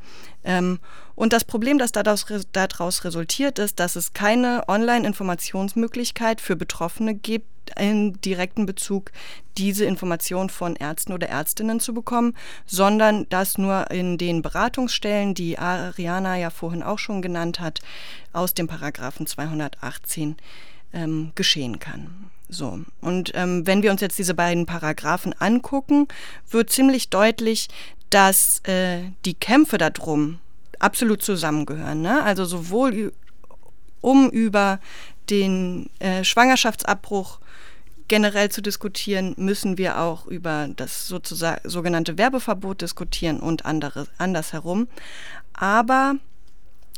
Ähm, 0.45 0.79
und 1.15 1.33
das 1.33 1.45
Problem, 1.45 1.79
das 1.79 1.93
daraus, 1.93 2.27
daraus 2.53 3.05
resultiert, 3.05 3.59
ist, 3.59 3.81
dass 3.81 3.97
es 3.97 4.13
keine 4.13 4.65
Online-Informationsmöglichkeit 4.69 6.41
für 6.41 6.57
Betroffene 6.57 7.15
gibt, 7.15 7.47
in 7.79 8.21
direkten 8.21 8.67
Bezug 8.67 9.11
diese 9.57 9.85
Information 9.85 10.51
von 10.51 10.77
Ärzten 10.77 11.13
oder 11.13 11.29
Ärztinnen 11.29 11.81
zu 11.81 11.95
bekommen, 11.95 12.35
sondern 12.67 13.27
das 13.31 13.59
nur 13.59 13.91
in 13.91 14.19
den 14.19 14.43
Beratungsstellen, 14.43 15.35
die 15.35 15.59
Ariana 15.59 16.37
ja 16.37 16.51
vorhin 16.51 16.83
auch 16.83 16.99
schon 16.99 17.23
genannt 17.23 17.61
hat, 17.61 17.81
aus 18.33 18.53
dem 18.55 18.67
Paragraphen 18.67 19.27
218 19.27 20.37
ähm, 20.93 21.33
geschehen 21.35 21.79
kann. 21.79 22.31
So. 22.49 22.81
Und 23.01 23.33
ähm, 23.35 23.67
wenn 23.67 23.83
wir 23.83 23.91
uns 23.91 24.01
jetzt 24.01 24.19
diese 24.19 24.35
beiden 24.35 24.67
Paragraphen 24.67 25.35
angucken, 25.39 26.09
wird 26.51 26.71
ziemlich 26.71 27.11
deutlich, 27.11 27.69
dass 28.15 28.61
äh, 28.61 29.11
die 29.25 29.35
Kämpfe 29.35 29.77
darum 29.77 30.39
absolut 30.79 31.21
zusammengehören. 31.21 32.01
Ne? 32.01 32.23
Also 32.23 32.45
sowohl 32.45 33.13
um 34.01 34.31
über 34.31 34.79
den 35.31 35.91
äh, 35.99 36.23
Schwangerschaftsabbruch 36.23 37.41
generell 38.07 38.51
zu 38.51 38.61
diskutieren, 38.61 39.35
müssen 39.37 39.79
wir 39.79 39.99
auch 39.99 40.27
über 40.27 40.69
das 40.77 41.09
sozusagen 41.09 41.69
sogenannte 41.69 42.17
Werbeverbot 42.17 42.83
diskutieren 42.83 43.41
und 43.41 43.67
andere, 43.67 44.07
andersherum. 44.17 44.87
Aber 45.53 46.15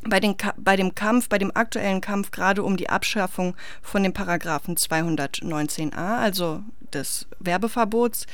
bei, 0.02 0.20
den, 0.20 0.36
bei 0.58 0.76
dem 0.76 0.94
Kampf, 0.94 1.30
bei 1.30 1.38
dem 1.38 1.54
aktuellen 1.56 2.02
Kampf 2.02 2.30
gerade 2.30 2.62
um 2.62 2.76
die 2.76 2.90
Abschaffung 2.90 3.56
von 3.80 4.02
dem 4.02 4.12
Paragraphen 4.12 4.76
219a, 4.76 6.18
also 6.18 6.62
des 6.92 7.26
Werbeverbots, 7.38 8.26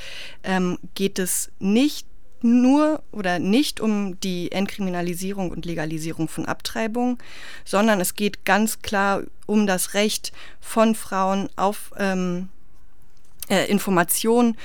ähm, 0.43 0.79
geht 0.95 1.21
es 1.21 1.53
nicht 1.61 2.07
nur 2.43 3.03
oder 3.13 3.39
nicht 3.39 3.81
um 3.81 4.19
die 4.21 4.53
Entkriminalisierung 4.53 5.51
und 5.51 5.65
Legalisierung 5.65 6.29
von 6.29 6.47
Abtreibung, 6.47 7.19
sondern 7.65 8.01
es 8.01 8.15
geht 8.15 8.45
ganz 8.45 8.83
klar 8.83 9.23
um 9.47 9.67
das 9.67 9.95
Recht 9.95 10.33
von 10.61 10.95
Frauen 10.95 11.49
auf 11.57 11.93
ähm, 11.99 12.49
äh, 13.49 13.67
Informationen, 13.67 14.57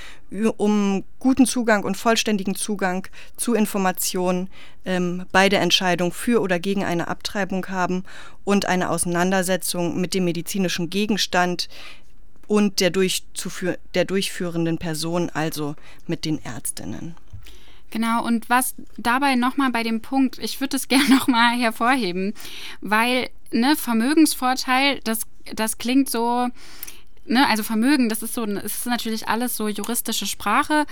um 0.58 1.04
guten 1.20 1.46
Zugang 1.46 1.84
und 1.84 1.98
vollständigen 1.98 2.56
Zugang 2.56 3.08
zu 3.36 3.54
Informationen 3.54 4.50
ähm, 4.86 5.26
bei 5.32 5.50
der 5.50 5.62
Entscheidung 5.62 6.12
für 6.12 6.42
oder 6.42 6.60
gegen 6.60 6.84
eine 6.84 7.08
Abtreibung 7.08 7.68
haben 7.70 8.04
und 8.44 8.66
eine 8.66 8.90
Auseinandersetzung 8.90 10.00
mit 10.00 10.14
dem 10.14 10.26
medizinischen 10.26 10.90
Gegenstand 10.90 11.70
und 12.48 12.80
der, 12.80 12.92
der 13.94 14.06
durchführenden 14.06 14.78
Person, 14.78 15.30
also 15.30 15.76
mit 16.08 16.24
den 16.24 16.44
Ärztinnen. 16.44 17.16
Genau, 17.90 18.26
und 18.26 18.50
was 18.50 18.76
dabei 18.98 19.36
nochmal 19.36 19.72
bei 19.72 19.84
dem 19.84 20.02
Punkt, 20.02 20.40
ich 20.40 20.60
würde 20.60 20.78
es 20.78 20.88
gerne 20.90 21.10
nochmal 21.10 21.58
hervorheben, 21.58 22.34
weil 22.82 23.30
ne, 23.52 23.76
Vermögensvorteil, 23.76 25.00
das, 25.04 25.22
das 25.54 25.78
klingt 25.78 26.10
so, 26.10 26.50
ne, 27.26 27.48
also 27.48 27.64
Vermögen, 27.64 28.10
das 28.10 28.24
ist 28.24 28.34
so, 28.34 28.46
es 28.46 28.80
ist 28.80 28.86
natürlich 28.86 29.28
alles 29.28 29.56
so 29.56 29.68
juristische 29.68 30.26
Sprache. 30.26 30.86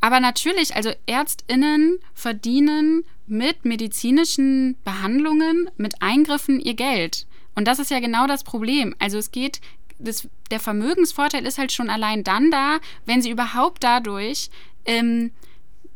Aber 0.00 0.20
natürlich, 0.20 0.74
also 0.74 0.90
ÄrztInnen 1.06 1.98
verdienen 2.14 3.04
mit 3.26 3.66
medizinischen 3.66 4.76
Behandlungen, 4.82 5.70
mit 5.76 6.00
Eingriffen 6.00 6.58
ihr 6.58 6.74
Geld. 6.74 7.26
Und 7.54 7.66
das 7.66 7.78
ist 7.78 7.90
ja 7.90 8.00
genau 8.00 8.26
das 8.26 8.42
Problem. 8.42 8.94
Also 8.98 9.18
es 9.18 9.30
geht, 9.30 9.60
das, 9.98 10.26
der 10.50 10.60
Vermögensvorteil 10.60 11.46
ist 11.46 11.58
halt 11.58 11.72
schon 11.72 11.90
allein 11.90 12.24
dann 12.24 12.50
da, 12.50 12.78
wenn 13.04 13.20
sie 13.20 13.30
überhaupt 13.30 13.84
dadurch 13.84 14.48
ähm, 14.86 15.32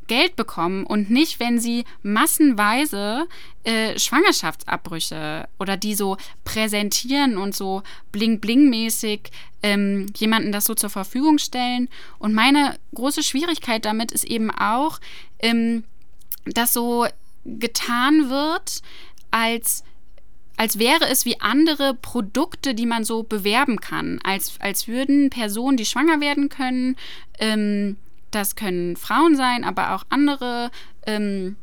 Geld 0.07 0.37
bekommen 0.37 0.85
und 0.85 1.11
nicht, 1.11 1.41
wenn 1.41 1.59
sie 1.59 1.85
massenweise 2.03 3.27
äh, 3.65 3.99
Schwangerschaftsabbrüche 3.99 5.49
oder 5.59 5.77
die 5.77 5.95
so 5.95 6.17
präsentieren 6.45 7.37
und 7.37 7.55
so 7.55 7.83
bling-bling-mäßig 8.13 9.31
ähm, 9.63 10.07
jemanden 10.17 10.53
das 10.53 10.67
so 10.67 10.75
zur 10.75 10.91
Verfügung 10.91 11.39
stellen. 11.39 11.89
Und 12.19 12.35
meine 12.35 12.77
große 12.95 13.23
Schwierigkeit 13.23 13.85
damit 13.85 14.13
ist 14.13 14.25
eben 14.25 14.51
auch, 14.51 15.01
ähm, 15.39 15.85
dass 16.45 16.73
so 16.73 17.07
getan 17.45 18.29
wird, 18.29 18.83
als 19.31 19.85
als 20.57 20.79
wäre 20.79 21.09
es 21.09 21.25
wie 21.25 21.41
andere 21.41 21.95
Produkte, 21.95 22.75
die 22.75 22.87
man 22.87 23.05
so 23.05 23.25
bewerben 23.25 23.81
kann, 23.81 24.21
als, 24.23 24.55
als 24.61 24.87
würden 24.87 25.31
Personen, 25.31 25.77
die 25.77 25.85
schwanger 25.85 26.21
werden 26.21 26.49
können, 26.49 26.97
ähm, 27.41 27.97
das 28.35 28.57
können 28.57 28.97
Frauen 28.97 29.37
sein, 29.37 29.65
aber 29.65 29.95
auch 29.95 30.05
andere 30.09 30.71
ähm, 31.07 31.57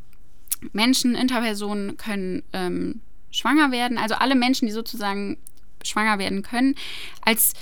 Menschen, 0.73 1.15
Interpersonen 1.15 1.97
können 1.97 2.43
ähm, 2.53 3.01
schwanger 3.31 3.71
werden. 3.71 3.97
Also 3.97 4.15
alle 4.15 4.35
Menschen, 4.35 4.67
die 4.67 4.73
sozusagen 4.73 5.37
schwanger 5.83 6.19
werden 6.19 6.43
können, 6.43 6.75
als 7.21 7.53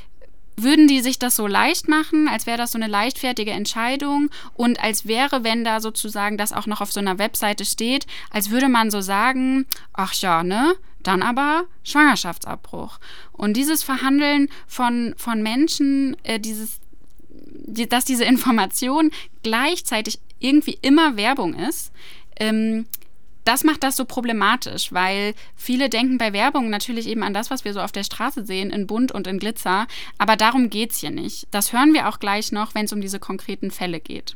würden 0.57 0.87
die 0.87 0.99
sich 0.99 1.19
das 1.19 1.37
so 1.37 1.47
leicht 1.47 1.87
machen, 1.87 2.27
als 2.27 2.45
wäre 2.45 2.57
das 2.57 2.73
so 2.73 2.77
eine 2.77 2.87
leichtfertige 2.87 3.51
Entscheidung 3.51 4.29
und 4.53 4.81
als 4.81 5.07
wäre, 5.07 5.45
wenn 5.45 5.63
da 5.63 5.79
sozusagen 5.79 6.37
das 6.37 6.51
auch 6.51 6.67
noch 6.67 6.81
auf 6.81 6.91
so 6.91 6.99
einer 6.99 7.17
Webseite 7.17 7.63
steht, 7.63 8.05
als 8.29 8.49
würde 8.49 8.67
man 8.67 8.91
so 8.91 8.99
sagen, 8.99 9.65
ach 9.93 10.13
ja, 10.15 10.43
ne, 10.43 10.75
dann 11.01 11.21
aber 11.21 11.65
Schwangerschaftsabbruch. 11.83 12.99
Und 13.31 13.55
dieses 13.55 13.83
Verhandeln 13.83 14.49
von, 14.67 15.13
von 15.17 15.41
Menschen, 15.41 16.17
äh, 16.23 16.39
dieses 16.39 16.81
dass 17.65 18.05
diese 18.05 18.25
Information 18.25 19.11
gleichzeitig 19.43 20.19
irgendwie 20.39 20.77
immer 20.81 21.17
Werbung 21.17 21.53
ist, 21.53 21.91
ähm, 22.39 22.85
das 23.45 23.63
macht 23.63 23.83
das 23.83 23.95
so 23.95 24.05
problematisch, 24.05 24.93
weil 24.93 25.33
viele 25.55 25.89
denken 25.89 26.19
bei 26.19 26.33
Werbung 26.33 26.69
natürlich 26.69 27.07
eben 27.07 27.23
an 27.23 27.33
das, 27.33 27.49
was 27.49 27.65
wir 27.65 27.73
so 27.73 27.81
auf 27.81 27.91
der 27.91 28.03
Straße 28.03 28.45
sehen, 28.45 28.69
in 28.69 28.85
Bunt 28.85 29.11
und 29.11 29.25
in 29.25 29.39
Glitzer. 29.39 29.87
Aber 30.19 30.35
darum 30.35 30.69
geht 30.69 30.91
es 30.91 30.99
hier 30.99 31.09
nicht. 31.09 31.47
Das 31.49 31.73
hören 31.73 31.93
wir 31.93 32.07
auch 32.07 32.19
gleich 32.19 32.51
noch, 32.51 32.75
wenn 32.75 32.85
es 32.85 32.93
um 32.93 33.01
diese 33.01 33.19
konkreten 33.19 33.71
Fälle 33.71 33.99
geht. 33.99 34.35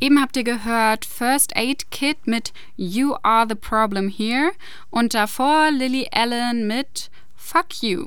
Eben 0.00 0.20
habt 0.20 0.36
ihr 0.36 0.44
gehört 0.44 1.04
First 1.04 1.56
Aid 1.56 1.90
Kit 1.90 2.26
mit 2.26 2.52
You 2.76 3.14
Are 3.22 3.46
the 3.48 3.56
Problem 3.56 4.08
Here 4.08 4.52
und 4.90 5.14
davor 5.14 5.70
Lily 5.72 6.08
Allen 6.12 6.68
mit 6.68 7.10
Fuck 7.34 7.82
You. 7.82 8.06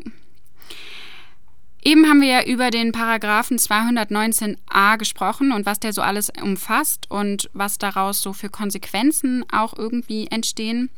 Eben 1.83 2.07
haben 2.07 2.21
wir 2.21 2.27
ja 2.27 2.43
über 2.43 2.69
den 2.69 2.91
Paragraphen 2.91 3.57
219a 3.57 4.97
gesprochen 4.97 5.51
und 5.51 5.65
was 5.65 5.79
der 5.79 5.93
so 5.93 6.01
alles 6.01 6.31
umfasst 6.41 7.09
und 7.09 7.49
was 7.53 7.77
daraus 7.77 8.21
so 8.21 8.33
für 8.33 8.49
Konsequenzen 8.49 9.43
auch 9.51 9.77
irgendwie 9.77 10.27
entstehen. 10.27 10.91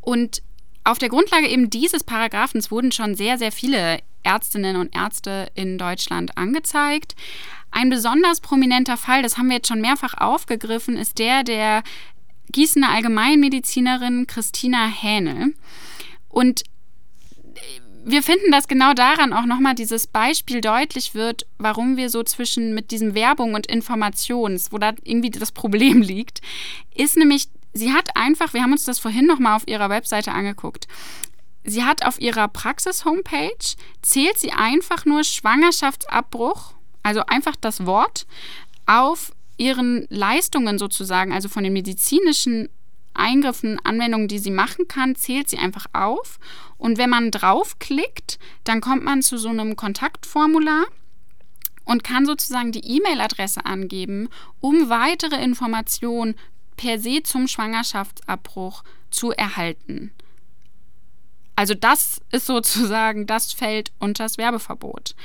Und 0.00 0.42
auf 0.84 0.98
der 0.98 1.10
Grundlage 1.10 1.46
eben 1.48 1.68
dieses 1.68 2.02
Paragraphens 2.02 2.70
wurden 2.70 2.92
schon 2.92 3.14
sehr, 3.14 3.36
sehr 3.36 3.52
viele 3.52 4.00
Ärztinnen 4.22 4.76
und 4.76 4.94
Ärzte 4.94 5.48
in 5.54 5.78
Deutschland 5.78 6.36
angezeigt. 6.36 7.14
Ein 7.70 7.90
besonders 7.90 8.40
prominenter 8.40 8.96
Fall, 8.96 9.22
das 9.22 9.38
haben 9.38 9.48
wir 9.48 9.56
jetzt 9.56 9.68
schon 9.68 9.80
mehrfach 9.80 10.14
aufgegriffen, 10.14 10.96
ist 10.96 11.18
der 11.18 11.44
der 11.44 11.82
Gießener 12.50 12.88
Allgemeinmedizinerin 12.88 14.26
Christina 14.26 14.86
Hähnel. 14.86 15.54
Und 16.28 16.64
wir 18.04 18.22
finden, 18.22 18.50
dass 18.50 18.68
genau 18.68 18.94
daran 18.94 19.34
auch 19.34 19.44
nochmal 19.44 19.74
dieses 19.74 20.06
Beispiel 20.06 20.62
deutlich 20.62 21.14
wird, 21.14 21.46
warum 21.58 21.98
wir 21.98 22.08
so 22.08 22.22
zwischen 22.22 22.74
mit 22.74 22.90
diesem 22.90 23.14
Werbung 23.14 23.54
und 23.54 23.66
Informations, 23.66 24.72
wo 24.72 24.78
da 24.78 24.94
irgendwie 25.04 25.30
das 25.30 25.52
Problem 25.52 26.00
liegt, 26.02 26.40
ist 26.94 27.16
nämlich, 27.18 27.48
sie 27.74 27.92
hat 27.92 28.16
einfach, 28.16 28.54
wir 28.54 28.62
haben 28.62 28.72
uns 28.72 28.84
das 28.84 28.98
vorhin 28.98 29.26
nochmal 29.26 29.56
auf 29.56 29.68
ihrer 29.68 29.90
Webseite 29.90 30.32
angeguckt, 30.32 30.88
sie 31.64 31.84
hat 31.84 32.04
auf 32.04 32.20
ihrer 32.20 32.48
Praxis-Homepage, 32.48 33.76
zählt 34.02 34.38
sie 34.38 34.52
einfach 34.52 35.04
nur 35.04 35.24
Schwangerschaftsabbruch, 35.24 36.74
also 37.02 37.22
einfach 37.26 37.56
das 37.56 37.86
Wort, 37.86 38.26
auf 38.86 39.32
ihren 39.56 40.06
Leistungen 40.08 40.78
sozusagen, 40.78 41.32
also 41.32 41.48
von 41.48 41.64
den 41.64 41.72
medizinischen 41.72 42.68
Eingriffen, 43.14 43.80
Anwendungen, 43.84 44.28
die 44.28 44.38
sie 44.38 44.52
machen 44.52 44.86
kann, 44.88 45.16
zählt 45.16 45.50
sie 45.50 45.58
einfach 45.58 45.86
auf. 45.92 46.38
Und 46.78 46.98
wenn 46.98 47.10
man 47.10 47.30
draufklickt, 47.30 48.38
dann 48.64 48.80
kommt 48.80 49.02
man 49.02 49.22
zu 49.22 49.36
so 49.36 49.48
einem 49.48 49.74
Kontaktformular 49.74 50.86
und 51.84 52.04
kann 52.04 52.26
sozusagen 52.26 52.70
die 52.70 52.96
E-Mail-Adresse 52.96 53.66
angeben, 53.66 54.28
um 54.60 54.88
weitere 54.88 55.42
Informationen 55.42 56.36
per 56.76 56.98
se 56.98 57.22
zum 57.24 57.48
Schwangerschaftsabbruch 57.48 58.84
zu 59.10 59.32
erhalten. 59.32 60.12
Also 61.58 61.74
das 61.74 62.20
ist 62.30 62.46
sozusagen, 62.46 63.26
das 63.26 63.52
fällt 63.52 63.90
unter 63.98 64.22
das 64.22 64.38
Werbeverbot. 64.38 65.16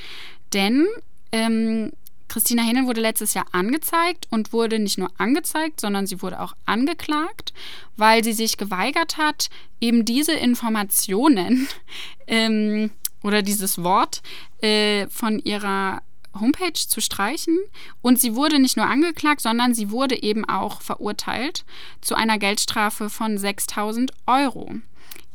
Denn 0.52 0.88
ähm, 1.32 1.91
Christina 2.28 2.63
Hennel 2.63 2.88
wurde 2.88 3.02
letztes 3.02 3.36
Jahr 3.36 3.46
angezeigt 3.52 4.26
und 4.32 4.52
wurde 4.52 4.80
nicht 4.80 4.98
nur 4.98 5.12
angezeigt, 5.19 5.80
sondern 5.80 6.08
sie 6.08 6.24
wurde 6.24 6.41
auch 6.41 6.56
angeklagt, 6.65 7.54
weil 7.98 8.24
sie 8.24 8.34
sich 8.34 8.58
geweigert 8.58 9.17
hat, 9.17 9.52
eben 9.80 10.06
diese 10.06 10.34
Informationen 10.34 11.67
ähm, 12.26 12.89
oder 13.22 13.43
dieses 13.43 13.84
Wort 13.84 14.24
äh, 14.60 15.06
von 15.10 15.38
ihrer 15.38 16.02
Homepage 16.34 16.74
zu 16.74 17.00
streichen. 17.00 17.60
Und 18.02 18.19
sie 18.19 18.34
wurde 18.34 18.58
nicht 18.58 18.76
nur 18.76 18.88
angeklagt, 18.88 19.41
sondern 19.41 19.76
sie 19.76 19.91
wurde 19.91 20.24
eben 20.24 20.50
auch 20.50 20.82
verurteilt 20.82 21.63
zu 22.02 22.15
einer 22.15 22.39
Geldstrafe 22.39 23.12
von 23.12 23.38
6000 23.38 24.12
Euro. 24.26 24.82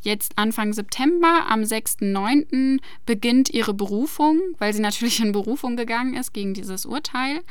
Jetzt 0.09 0.33
Anfang 0.37 0.73
September, 0.73 1.44
am 1.51 1.61
6.9. 1.61 2.81
beginnt 3.05 3.51
ihre 3.51 3.75
Berufung, 3.75 4.40
weil 4.57 4.73
sie 4.73 4.81
natürlich 4.81 5.21
in 5.21 5.33
Berufung 5.33 5.77
gegangen 5.77 6.14
ist 6.14 6.33
gegen 6.33 6.55
dieses 6.55 6.87
Urteil. 6.87 7.42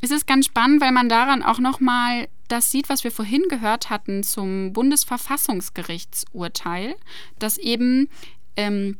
Es 0.00 0.12
ist 0.12 0.28
ganz 0.28 0.46
spannend, 0.46 0.80
weil 0.80 0.92
man 0.92 1.08
daran 1.08 1.42
auch 1.42 1.58
nochmal 1.58 2.28
das 2.46 2.70
sieht, 2.70 2.88
was 2.88 3.02
wir 3.02 3.10
vorhin 3.10 3.42
gehört 3.48 3.90
hatten 3.90 4.22
zum 4.22 4.72
Bundesverfassungsgerichtsurteil, 4.72 6.94
das 7.40 7.58
eben 7.58 8.08
ähm, 8.54 8.96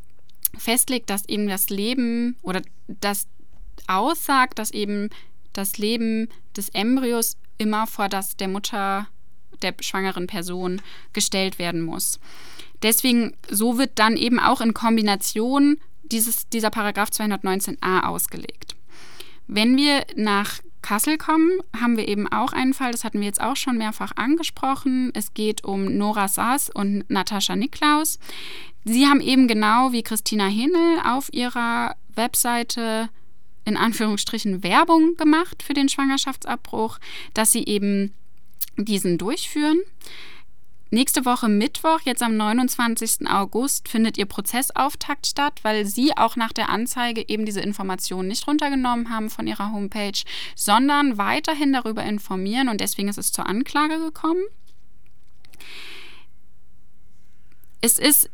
festlegt, 0.57 1.09
dass 1.09 1.29
eben 1.29 1.47
das 1.47 1.71
Leben 1.71 2.35
oder 2.43 2.63
das 2.89 3.29
aussagt, 3.87 4.59
dass 4.59 4.73
eben 4.73 5.11
das 5.53 5.79
Leben 5.79 6.31
des 6.57 6.69
Embryos 6.71 7.37
immer 7.59 7.87
vor 7.87 8.09
das 8.09 8.37
der 8.37 8.49
Mutter 8.49 9.07
der 9.63 9.77
schwangeren 9.83 10.27
Person 10.27 10.83
gestellt 11.13 11.61
werden 11.61 11.83
muss. 11.83 12.19
Deswegen, 12.83 13.35
so 13.51 13.79
wird 13.79 13.99
dann 13.99 14.17
eben 14.17 14.39
auch 14.39 14.61
in 14.61 14.75
Kombination 14.75 15.79
dieses, 16.05 16.49
dieser 16.49 16.71
Paragraph 16.71 17.11
219a 17.11 18.05
ausgelegt. 18.05 18.77
Wenn 19.47 19.77
wir 19.77 20.05
nach 20.17 20.61
Kassel 20.83 21.19
kommen, 21.19 21.51
haben 21.79 21.97
wir 21.97 22.09
eben 22.09 22.29
auch 22.29 22.53
einen 22.53 22.75
Fall, 22.75 22.93
das 22.93 23.05
hatten 23.05 23.21
wir 23.21 23.27
jetzt 23.27 23.41
auch 23.41 23.57
schon 23.57 23.79
mehrfach 23.79 24.13
angesprochen. 24.17 25.11
Es 25.15 25.35
geht 25.35 25.65
um 25.65 25.97
Nora 25.97 26.29
Saas 26.29 26.71
und 26.71 27.11
Natascha 27.11 27.57
Niklaus. 27.57 28.19
Sie 28.85 29.07
haben 29.07 29.21
eben 29.21 29.49
genau 29.49 29.93
wie 29.93 30.03
Christina 30.03 30.47
Hinnel 30.47 31.01
auf 31.05 31.33
ihrer 31.33 31.97
Webseite 32.15 33.11
in 33.65 33.77
Anführungsstrichen 33.77 34.63
Werbung 34.63 35.17
gemacht 35.17 35.63
für 35.63 35.75
den 35.75 35.89
Schwangerschaftsabbruch, 35.89 36.99
dass 37.35 37.53
sie 37.53 37.65
eben 37.65 38.15
diesen 38.77 39.19
durchführen. 39.19 39.81
Nächste 40.91 41.27
Woche 41.27 41.51
Mittwoch, 41.51 42.01
jetzt 42.05 42.23
am 42.23 42.39
29. 42.39 43.29
August, 43.29 43.89
findet 43.89 44.17
ihr 44.17 44.25
Prozessauftakt 44.25 45.27
statt, 45.27 45.61
weil 45.63 45.85
Sie 45.85 46.17
auch 46.17 46.35
nach 46.37 46.55
der 46.55 46.71
Anzeige 46.71 47.29
eben 47.29 47.45
diese 47.45 47.61
Informationen 47.61 48.29
nicht 48.29 48.47
runtergenommen 48.47 49.11
haben 49.11 49.29
von 49.29 49.47
Ihrer 49.47 49.71
Homepage, 49.71 50.19
sondern 50.55 51.19
weiterhin 51.19 51.75
darüber 51.75 52.03
informieren 52.05 52.71
und 52.71 52.81
deswegen 52.81 53.09
ist 53.09 53.19
es 53.19 53.33
zur 53.33 53.47
Anklage 53.47 53.99
gekommen. 53.99 54.43
Es 57.83 57.99
ist 57.99 58.31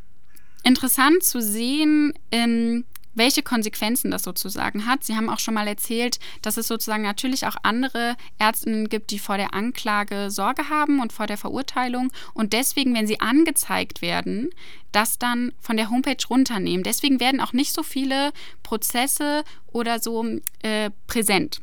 interessant 0.62 1.24
zu 1.24 1.42
sehen, 1.42 2.14
ähm, 2.30 2.84
welche 3.14 3.42
Konsequenzen 3.42 4.10
das 4.10 4.22
sozusagen 4.22 4.86
hat. 4.86 5.04
Sie 5.04 5.16
haben 5.16 5.30
auch 5.30 5.38
schon 5.38 5.54
mal 5.54 5.68
erzählt, 5.68 6.18
dass 6.42 6.56
es 6.56 6.68
sozusagen 6.68 7.02
natürlich 7.02 7.46
auch 7.46 7.56
andere 7.62 8.16
Ärztinnen 8.38 8.88
gibt, 8.88 9.10
die 9.10 9.18
vor 9.18 9.36
der 9.36 9.54
Anklage 9.54 10.30
Sorge 10.30 10.68
haben 10.68 11.00
und 11.00 11.12
vor 11.12 11.26
der 11.26 11.38
Verurteilung 11.38 12.12
und 12.34 12.52
deswegen, 12.52 12.94
wenn 12.94 13.06
sie 13.06 13.20
angezeigt 13.20 14.02
werden, 14.02 14.50
das 14.92 15.18
dann 15.18 15.52
von 15.60 15.76
der 15.76 15.90
Homepage 15.90 16.24
runternehmen. 16.28 16.84
Deswegen 16.84 17.20
werden 17.20 17.40
auch 17.40 17.52
nicht 17.52 17.72
so 17.72 17.82
viele 17.82 18.32
Prozesse 18.62 19.44
oder 19.72 19.98
so 20.00 20.24
äh, 20.62 20.90
präsent. 21.06 21.60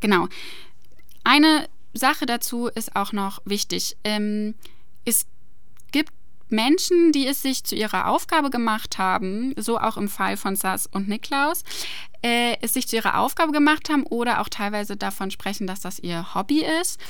Genau. 0.00 0.28
Eine 1.22 1.68
Sache 1.94 2.26
dazu 2.26 2.66
ist 2.66 2.96
auch 2.96 3.12
noch 3.12 3.40
wichtig. 3.44 3.96
Ähm, 4.04 4.54
es 5.04 5.26
Menschen, 6.54 7.12
die 7.12 7.26
es 7.26 7.42
sich 7.42 7.64
zu 7.64 7.74
ihrer 7.74 8.08
Aufgabe 8.08 8.50
gemacht 8.50 8.98
haben, 8.98 9.54
so 9.56 9.78
auch 9.78 9.96
im 9.96 10.08
Fall 10.08 10.36
von 10.36 10.56
Sass 10.56 10.86
und 10.86 11.08
Niklaus, 11.08 11.64
äh, 12.22 12.56
es 12.60 12.74
sich 12.74 12.88
zu 12.88 12.96
ihrer 12.96 13.18
Aufgabe 13.18 13.52
gemacht 13.52 13.90
haben 13.90 14.04
oder 14.04 14.40
auch 14.40 14.48
teilweise 14.48 14.96
davon 14.96 15.30
sprechen, 15.30 15.66
dass 15.66 15.80
das 15.80 15.98
ihr 15.98 16.34
Hobby 16.34 16.64
ist, 16.80 17.00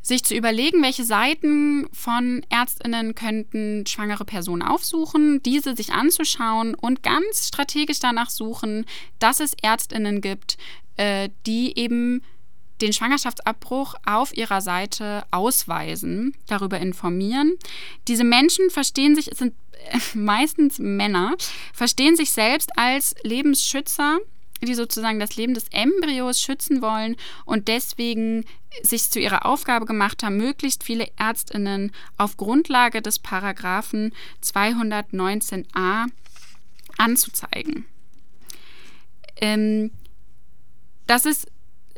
sich 0.00 0.22
zu 0.22 0.34
überlegen, 0.34 0.82
welche 0.82 1.04
Seiten 1.04 1.88
von 1.92 2.44
Ärztinnen 2.50 3.14
könnten 3.14 3.86
schwangere 3.86 4.24
Personen 4.24 4.62
aufsuchen, 4.62 5.42
diese 5.42 5.74
sich 5.74 5.92
anzuschauen 5.92 6.74
und 6.74 7.02
ganz 7.02 7.48
strategisch 7.48 8.00
danach 8.00 8.28
suchen, 8.28 8.84
dass 9.18 9.40
es 9.40 9.54
Ärztinnen 9.62 10.20
gibt, 10.20 10.58
äh, 10.96 11.30
die 11.46 11.78
eben 11.78 12.22
den 12.80 12.92
Schwangerschaftsabbruch 12.92 13.94
auf 14.04 14.36
ihrer 14.36 14.60
Seite 14.60 15.24
ausweisen, 15.30 16.34
darüber 16.46 16.78
informieren. 16.78 17.56
Diese 18.08 18.24
Menschen 18.24 18.70
verstehen 18.70 19.14
sich, 19.14 19.30
es 19.30 19.38
sind 19.38 19.54
meistens 20.14 20.78
Männer, 20.78 21.34
verstehen 21.72 22.16
sich 22.16 22.32
selbst 22.32 22.76
als 22.76 23.14
Lebensschützer, 23.22 24.18
die 24.62 24.74
sozusagen 24.74 25.20
das 25.20 25.36
Leben 25.36 25.54
des 25.54 25.68
Embryos 25.70 26.40
schützen 26.40 26.80
wollen 26.80 27.16
und 27.44 27.68
deswegen 27.68 28.44
sich 28.82 29.10
zu 29.10 29.20
ihrer 29.20 29.46
Aufgabe 29.46 29.86
gemacht 29.86 30.22
haben, 30.22 30.36
möglichst 30.36 30.84
viele 30.84 31.08
Ärztinnen 31.16 31.92
auf 32.16 32.36
Grundlage 32.36 33.02
des 33.02 33.18
Paragraphen 33.18 34.12
219a 34.42 36.06
anzuzeigen. 36.96 37.86
Ähm, 39.36 39.90
das 41.06 41.26
ist 41.26 41.48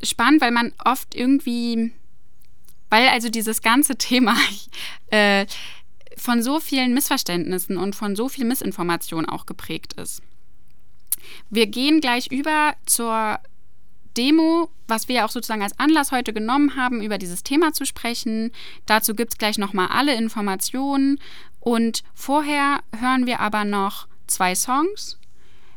spannend, 0.03 0.41
weil 0.41 0.51
man 0.51 0.73
oft 0.85 1.15
irgendwie, 1.15 1.93
weil 2.91 3.09
also 3.09 3.29
dieses 3.29 3.63
ganze 3.63 3.97
Thema 3.99 4.37
äh, 5.11 5.47
von 6.17 6.43
so 6.43 6.61
vielen 6.61 6.95
Missverständnissen 6.95 7.77
und 7.77 7.95
von 7.95 8.17
so 8.17 8.29
viel 8.29 8.45
Missinformation 8.45 9.27
auch 9.27 9.47
geprägt 9.47 9.95
ist. 9.95 10.23
Wir 11.51 11.67
gehen 11.67 12.01
gleich 12.01 12.31
über 12.31 12.75
zur 12.87 13.39
Demo, 14.17 14.71
was 14.89 15.09
wir 15.09 15.25
auch 15.25 15.31
sozusagen 15.31 15.63
als 15.63 15.79
Anlass 15.79 16.13
heute 16.13 16.33
genommen 16.33 16.77
haben, 16.77 17.03
über 17.03 17.19
dieses 17.19 17.43
Thema 17.43 17.73
zu 17.73 17.85
sprechen. 17.85 18.53
Dazu 18.87 19.15
gibt 19.15 19.33
es 19.33 19.39
gleich 19.39 19.59
nochmal 19.59 19.89
alle 19.89 20.15
Informationen. 20.15 21.21
Und 21.61 22.03
vorher 22.15 22.81
hören 22.99 23.27
wir 23.27 23.41
aber 23.41 23.65
noch 23.65 24.07
zwei 24.27 24.55
Songs, 24.55 25.19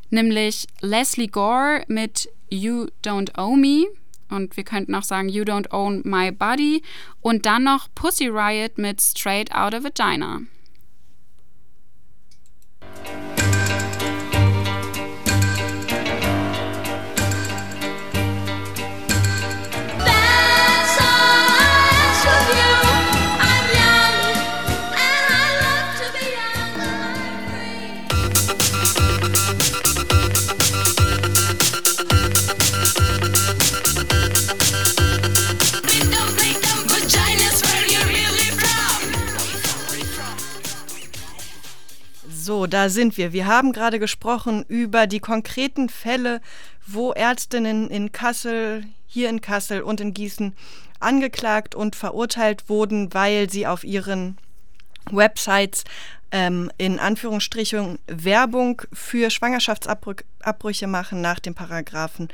nämlich 0.10 0.68
Leslie 0.82 1.28
Gore 1.28 1.84
mit 1.88 2.30
You 2.50 2.88
Don't 3.04 3.38
Owe 3.38 3.58
Me 3.58 3.88
und 4.30 4.56
wir 4.58 4.64
könnten 4.64 4.96
auch 4.96 5.04
sagen 5.04 5.30
You 5.30 5.44
Don't 5.44 5.72
Own 5.72 6.02
My 6.06 6.32
Body 6.32 6.82
und 7.22 7.46
dann 7.46 7.64
noch 7.64 7.88
Pussy 7.96 8.28
Riot 8.28 8.78
mit 8.78 9.02
Straight 9.02 9.54
Out 9.54 9.74
of 9.74 9.84
Vagina. 9.84 10.42
Da 42.80 42.88
sind 42.88 43.18
wir. 43.18 43.34
Wir 43.34 43.46
haben 43.46 43.74
gerade 43.74 44.00
gesprochen 44.00 44.64
über 44.70 45.06
die 45.06 45.20
konkreten 45.20 45.90
Fälle, 45.90 46.40
wo 46.88 47.12
Ärztinnen 47.12 47.90
in 47.90 48.14
Kassel, 48.14 48.86
hier 49.06 49.28
in 49.28 49.42
Kassel 49.42 49.82
und 49.82 50.00
in 50.00 50.14
Gießen 50.14 50.56
angeklagt 51.02 51.76
und 51.76 51.98
verurteilt 51.98 52.70
wurden, 52.70 53.14
weil 53.14 53.50
sie 53.50 53.68
auf 53.68 53.84
ihren 53.84 54.38
Websites 55.12 55.84
ähm, 56.32 56.72
in 56.78 57.00
Anführungsstrichen 57.00 58.00
Werbung 58.08 58.82
für 58.94 59.30
Schwangerschaftsabbrüche 59.30 60.88
machen 60.88 61.20
nach 61.20 61.40
dem 61.40 61.56
Paragraphen 61.56 62.30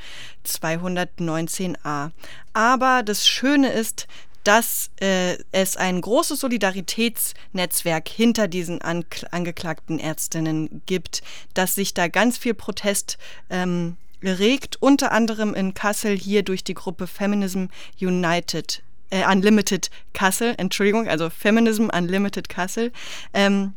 219a. 0.46 2.12
Aber 2.52 3.02
das 3.02 3.26
Schöne 3.26 3.72
ist, 3.72 4.06
dass 4.46 4.90
äh, 5.00 5.38
es 5.50 5.76
ein 5.76 6.00
großes 6.00 6.38
Solidaritätsnetzwerk 6.38 8.08
hinter 8.08 8.46
diesen 8.46 8.80
angeklagten 8.80 9.98
Ärztinnen 9.98 10.82
gibt, 10.86 11.22
dass 11.54 11.74
sich 11.74 11.94
da 11.94 12.06
ganz 12.06 12.38
viel 12.38 12.54
Protest 12.54 13.18
ähm, 13.50 13.96
regt, 14.22 14.76
unter 14.80 15.10
anderem 15.10 15.52
in 15.52 15.74
Kassel 15.74 16.16
hier 16.16 16.44
durch 16.44 16.62
die 16.62 16.74
Gruppe 16.74 17.08
Feminism 17.08 17.66
United, 18.00 18.82
äh, 19.10 19.26
Unlimited 19.26 19.90
Kassel, 20.12 20.54
Entschuldigung, 20.58 21.08
also 21.08 21.28
Feminism 21.28 21.88
Unlimited 21.92 22.48
Kassel. 22.48 22.92
Ähm, 23.34 23.74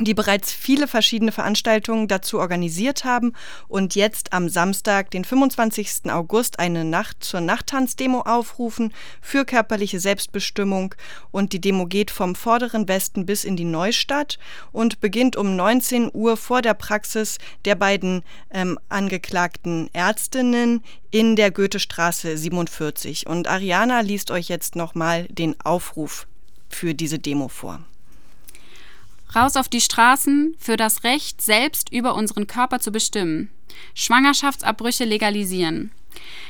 die 0.00 0.14
bereits 0.14 0.52
viele 0.52 0.88
verschiedene 0.88 1.30
Veranstaltungen 1.30 2.08
dazu 2.08 2.40
organisiert 2.40 3.04
haben 3.04 3.32
und 3.68 3.94
jetzt 3.94 4.32
am 4.32 4.48
Samstag, 4.48 5.12
den 5.12 5.24
25. 5.24 6.10
August, 6.10 6.58
eine 6.58 6.84
Nacht 6.84 7.22
zur 7.22 7.40
Nachttanzdemo 7.40 8.22
aufrufen 8.22 8.92
für 9.20 9.44
körperliche 9.44 10.00
Selbstbestimmung. 10.00 10.96
Und 11.30 11.52
die 11.52 11.60
Demo 11.60 11.86
geht 11.86 12.10
vom 12.10 12.34
vorderen 12.34 12.88
Westen 12.88 13.24
bis 13.24 13.44
in 13.44 13.56
die 13.56 13.64
Neustadt 13.64 14.38
und 14.72 15.00
beginnt 15.00 15.36
um 15.36 15.54
19 15.54 16.10
Uhr 16.12 16.36
vor 16.36 16.60
der 16.60 16.74
Praxis 16.74 17.38
der 17.64 17.76
beiden 17.76 18.24
ähm, 18.50 18.80
angeklagten 18.88 19.90
Ärztinnen 19.92 20.82
in 21.12 21.36
der 21.36 21.52
Goethestraße 21.52 22.36
47. 22.36 23.28
Und 23.28 23.46
Ariana 23.46 24.00
liest 24.00 24.32
euch 24.32 24.48
jetzt 24.48 24.74
nochmal 24.74 25.28
den 25.28 25.54
Aufruf 25.60 26.26
für 26.68 26.94
diese 26.94 27.20
Demo 27.20 27.46
vor. 27.46 27.80
Raus 29.34 29.56
auf 29.56 29.68
die 29.68 29.80
Straßen 29.80 30.54
für 30.58 30.76
das 30.76 31.04
Recht, 31.04 31.40
selbst 31.40 31.92
über 31.92 32.14
unseren 32.14 32.46
Körper 32.46 32.80
zu 32.80 32.92
bestimmen. 32.92 33.50
Schwangerschaftsabbrüche 33.94 35.04
legalisieren. 35.04 35.90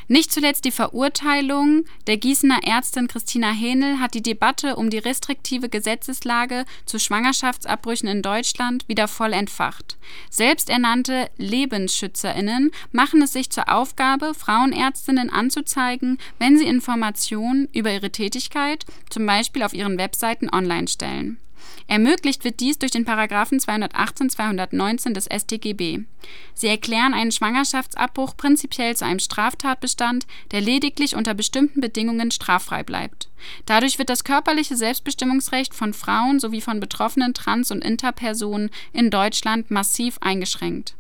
Nicht 0.09 0.31
zuletzt 0.31 0.67
die 0.67 0.71
Verurteilung 0.71 1.87
der 2.07 2.19
Gießener 2.19 2.61
Ärztin 2.65 3.09
Christina 3.09 3.51
Hähnel 3.51 3.99
hat 3.99 4.13
die 4.13 4.23
Debatte 4.23 4.77
um 4.77 4.91
die 4.91 4.99
restriktive 4.99 5.71
Gesetzeslage 5.71 6.67
zu 6.85 6.99
Schwangerschaftsabbrüchen 6.99 8.09
in 8.09 8.21
Deutschland 8.21 8.87
wieder 8.89 9.09
voll 9.09 9.33
entfacht. 9.33 9.97
Selbsternannte 10.29 11.31
Lebensschützerinnen 11.39 12.71
machen 12.93 13.23
es 13.23 13.33
sich 13.33 13.49
zur 13.49 13.73
Aufgabe, 13.73 14.35
Frauenärztinnen 14.35 15.31
anzuzeigen, 15.31 16.19
wenn 16.39 16.59
sie 16.59 16.67
Informationen 16.67 17.69
über 17.73 17.91
ihre 17.91 18.11
Tätigkeit, 18.11 18.85
zum 19.09 19.25
Beispiel 19.25 19.63
auf 19.63 19.73
ihren 19.73 19.97
Webseiten, 19.97 20.51
online 20.53 20.89
stellen. 20.89 21.39
Ermöglicht 21.87 22.45
wird 22.45 22.61
dies 22.61 22.79
durch 22.79 22.93
den 22.93 23.05
Paragraphen 23.05 23.61
218 23.61 24.31
219 24.31 25.13
des 25.15 25.27
StGB. 25.27 26.01
Sie 26.55 26.67
erklären 26.67 27.13
einen 27.13 27.31
Schwangerschaftsabbruch 27.31 28.37
prinzipiell 28.37 28.97
zu 28.97 29.05
einem 29.05 29.19
Straftatbestand, 29.19 30.27
der 30.51 30.63
lediglich 30.63 31.15
unter 31.15 31.35
bestimmten 31.35 31.81
Bedingungen 31.81 32.31
straffrei 32.31 32.83
bleibt. 32.83 33.29
Dadurch 33.67 33.99
wird 33.99 34.09
das 34.09 34.25
körperliche 34.25 34.77
Selbstbestimmungsrecht 34.77 35.75
von 35.75 35.93
Frauen 35.93 36.41
sowie 36.41 36.63
von 36.63 36.81
betroffenen 36.81 37.35
Trans- 37.35 37.71
und 37.71 37.85
Interpersonen 37.85 38.71
in 38.93 39.11
Deutschland 39.11 39.71
massiv 39.71 40.17
eingeschränkt. 40.21 40.95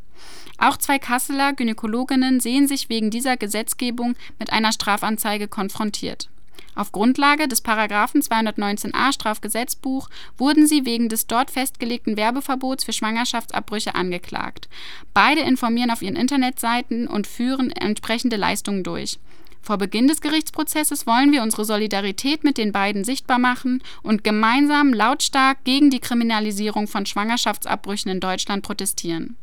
Auch 0.59 0.77
zwei 0.77 0.99
Kasseler 0.99 1.55
Gynäkologinnen 1.55 2.41
sehen 2.41 2.69
sich 2.69 2.89
wegen 2.89 3.11
dieser 3.11 3.37
Gesetzgebung 3.37 4.15
mit 4.39 4.53
einer 4.53 4.73
Strafanzeige 4.73 5.49
konfrontiert 5.49 6.29
auf 6.75 6.93
Grundlage 6.93 7.49
des 7.49 7.61
Paragraphen 7.61 8.21
219a 8.21 9.13
Strafgesetzbuch 9.13 10.09
wurden 10.37 10.67
sie 10.67 10.85
wegen 10.85 11.09
des 11.09 11.27
dort 11.27 11.51
festgelegten 11.51 12.17
Werbeverbots 12.17 12.85
für 12.85 12.93
Schwangerschaftsabbrüche 12.93 13.95
angeklagt. 13.95 14.69
Beide 15.13 15.43
informieren 15.43 15.91
auf 15.91 16.03
ihren 16.03 16.17
Internetseiten 16.17 17.07
und 17.07 17.27
führen 17.27 17.71
entsprechende 17.71 18.37
Leistungen 18.37 18.83
durch. 18.83 19.19
Vor 19.65 19.79
Beginn 19.79 20.09
des 20.09 20.21
Gerichtsprozesses 20.21 21.07
wollen 21.07 21.33
wir 21.33 21.43
unsere 21.43 21.65
Solidarität 21.65 22.45
mit 22.45 22.59
den 22.59 22.71
beiden 22.71 23.03
sichtbar 23.03 23.39
machen 23.39 23.83
und 24.03 24.23
gemeinsam 24.23 24.93
lautstark 24.93 25.65
gegen 25.65 25.89
die 25.89 26.01
Kriminalisierung 26.01 26.87
von 26.87 27.07
Schwangerschaftsabbrüchen 27.07 28.11
in 28.11 28.21
Deutschland 28.21 28.63
protestieren. 28.63 29.39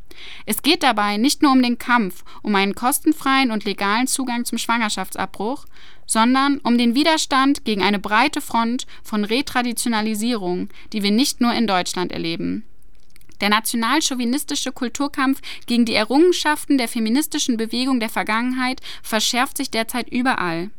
Es 0.46 0.62
geht 0.62 0.84
dabei 0.84 1.18
nicht 1.18 1.42
nur 1.42 1.52
um 1.52 1.64
den 1.64 1.80
Kampf 1.80 2.24
um 2.44 2.54
einen 2.54 2.76
kostenfreien 2.76 3.50
und 3.50 3.66
legalen 3.66 4.06
Zugang 4.06 4.46
zum 4.46 4.60
Schwangerschaftsabbruch, 4.60 5.66
sondern 6.12 6.58
um 6.58 6.78
den 6.78 6.94
Widerstand 6.94 7.64
gegen 7.64 7.82
eine 7.82 7.98
breite 7.98 8.42
Front 8.42 8.86
von 9.02 9.24
Retraditionalisierung, 9.24 10.68
die 10.92 11.04
wir 11.04 11.12
nicht 11.12 11.40
nur 11.40 11.54
in 11.54 11.68
Deutschland 11.68 12.12
erleben. 12.12 12.66
Der 13.40 13.48
nationalchauvinistische 13.48 14.74
Kulturkampf 14.74 15.40
gegen 15.68 15.86
die 15.86 15.94
Errungenschaften 15.94 16.78
der 16.78 16.90
feministischen 16.90 17.56
Bewegung 17.56 18.02
der 18.02 18.10
Vergangenheit 18.10 18.82
verschärft 19.02 19.56
sich 19.56 19.72
derzeit 19.72 20.10
überall. 20.10 20.70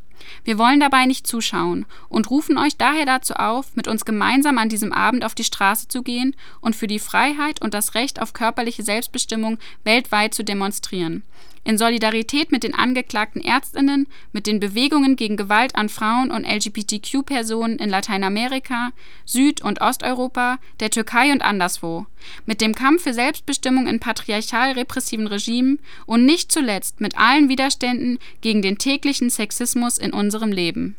Wir 0.45 0.59
wollen 0.59 0.81
dabei 0.81 1.07
nicht 1.07 1.27
zuschauen 1.27 1.87
und 2.11 2.31
rufen 2.31 2.59
euch 2.59 2.77
daher 2.77 3.07
dazu 3.07 3.33
auf, 3.33 3.75
mit 3.75 3.89
uns 3.89 4.05
gemeinsam 4.05 4.59
an 4.59 4.69
diesem 4.69 4.93
Abend 4.93 5.25
auf 5.25 5.35
die 5.35 5.45
Straße 5.45 5.89
zu 5.89 6.03
gehen 6.03 6.37
und 6.61 6.77
für 6.77 6.87
die 6.87 6.99
Freiheit 6.99 7.63
und 7.63 7.73
das 7.73 7.95
Recht 7.95 8.21
auf 8.21 8.35
körperliche 8.35 8.83
Selbstbestimmung 8.83 9.59
weltweit 9.83 10.35
zu 10.35 10.45
demonstrieren 10.45 11.23
in 11.65 11.79
Solidarität 11.79 12.51
mit 12.51 12.65
den 12.65 12.75
angeklagten 12.75 13.43
Ärztinnen, 13.43 14.09
mit 14.33 14.47
den 14.47 14.61
Bewegungen 14.61 15.17
gegen 15.17 15.37
Gewalt 15.37 15.77
an 15.77 15.89
Frauen 15.89 16.31
und 16.31 16.45
LGBTQ-Personen 16.45 17.79
in 17.79 17.89
Lateinamerika, 17.89 18.91
Süd- 19.25 19.63
und 19.63 19.81
Osteuropa, 19.81 20.59
der 20.81 20.91
Türkei 20.91 21.33
und 21.33 21.43
anderswo, 21.43 22.07
mit 22.47 22.61
dem 22.61 22.75
Kampf 22.75 23.03
für 23.05 23.15
Selbstbestimmung 23.15 23.87
in 23.87 24.01
patriarchal 24.01 24.73
repressiven 24.73 25.27
Regimen 25.27 25.79
und 26.07 26.25
nicht 26.25 26.51
zuletzt 26.51 27.01
mit 27.01 27.17
allen 27.17 27.49
Widerständen 27.49 28.19
gegen 28.41 28.63
den 28.63 28.79
täglichen 28.79 29.31
Sexismus 29.31 29.99
in 29.99 30.13
unserem 30.13 30.51
Leben. 30.51 30.97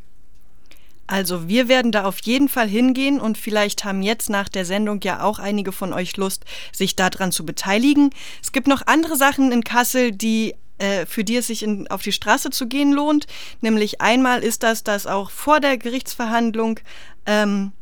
Also 1.08 1.48
wir 1.48 1.68
werden 1.68 1.92
da 1.92 2.06
auf 2.06 2.20
jeden 2.24 2.48
Fall 2.48 2.68
hingehen 2.68 3.20
und 3.20 3.38
vielleicht 3.38 3.84
haben 3.84 4.02
jetzt 4.02 4.30
nach 4.30 4.50
der 4.50 4.66
Sendung 4.66 5.02
ja 5.04 5.22
auch 5.22 5.40
einige 5.40 5.72
von 5.72 5.94
euch 5.94 6.16
Lust, 6.18 6.46
sich 6.72 6.96
daran 6.96 7.32
zu 7.32 7.46
beteiligen. 7.46 8.10
Es 8.42 8.52
gibt 8.52 8.68
noch 8.68 8.88
andere 8.88 9.18
Sachen 9.18 9.52
in 9.52 9.64
Kassel, 9.64 10.12
die 10.12 10.56
äh, 10.80 11.06
für 11.06 11.24
die 11.24 11.38
es 11.38 11.48
sich 11.48 11.64
in, 11.64 11.88
auf 11.90 12.02
die 12.02 12.12
Straße 12.12 12.50
zu 12.50 12.68
gehen 12.68 12.94
lohnt. 12.94 13.28
Nämlich 13.62 14.02
einmal 14.02 14.44
ist 14.44 14.64
das, 14.64 14.84
dass 14.84 15.06
auch 15.06 15.30
vor 15.30 15.60
der 15.60 15.78
Gerichtsverhandlung 15.78 16.80
ähm, 17.26 17.74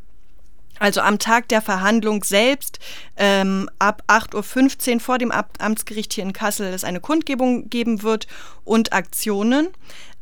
also 0.82 1.02
am 1.02 1.20
Tag 1.20 1.48
der 1.50 1.62
Verhandlung 1.62 2.24
selbst 2.24 2.80
ähm, 3.16 3.70
ab 3.78 4.02
8.15 4.08 4.96
Uhr 4.96 5.00
vor 5.00 5.20
dem 5.20 5.32
Amtsgericht 5.32 6.12
hier 6.12 6.24
in 6.24 6.34
Kassel 6.34 6.74
es 6.74 6.84
eine 6.84 7.00
Kundgebung 7.00 7.70
geben 7.70 8.02
wird 8.02 8.26
und 8.64 8.92
Aktionen. 8.92 9.68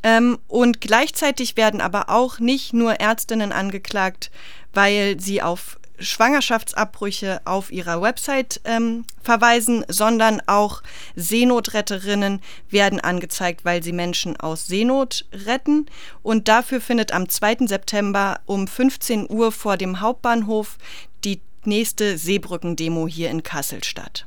Ähm, 0.01 0.39
und 0.47 0.81
gleichzeitig 0.81 1.57
werden 1.57 1.81
aber 1.81 2.09
auch 2.09 2.39
nicht 2.39 2.73
nur 2.73 2.93
Ärztinnen 2.99 3.51
angeklagt, 3.51 4.31
weil 4.73 5.19
sie 5.19 5.41
auf 5.41 5.79
Schwangerschaftsabbrüche 5.99 7.41
auf 7.45 7.71
ihrer 7.71 8.01
Website 8.01 8.61
ähm, 8.63 9.05
verweisen, 9.21 9.85
sondern 9.87 10.41
auch 10.47 10.81
Seenotretterinnen 11.15 12.41
werden 12.69 12.99
angezeigt, 12.99 13.65
weil 13.65 13.83
sie 13.83 13.91
Menschen 13.91 14.37
aus 14.37 14.67
Seenot 14.67 15.25
retten. 15.33 15.87
Und 16.23 16.47
dafür 16.47 16.81
findet 16.81 17.11
am 17.11 17.27
2. 17.27 17.67
September 17.67 18.39
um 18.45 18.67
15 18.67 19.29
Uhr 19.29 19.51
vor 19.51 19.77
dem 19.77 19.99
Hauptbahnhof 19.99 20.77
die 21.23 21.41
nächste 21.65 22.17
Seebrückendemo 22.17 23.07
hier 23.07 23.29
in 23.29 23.43
Kassel 23.43 23.83
statt. 23.83 24.25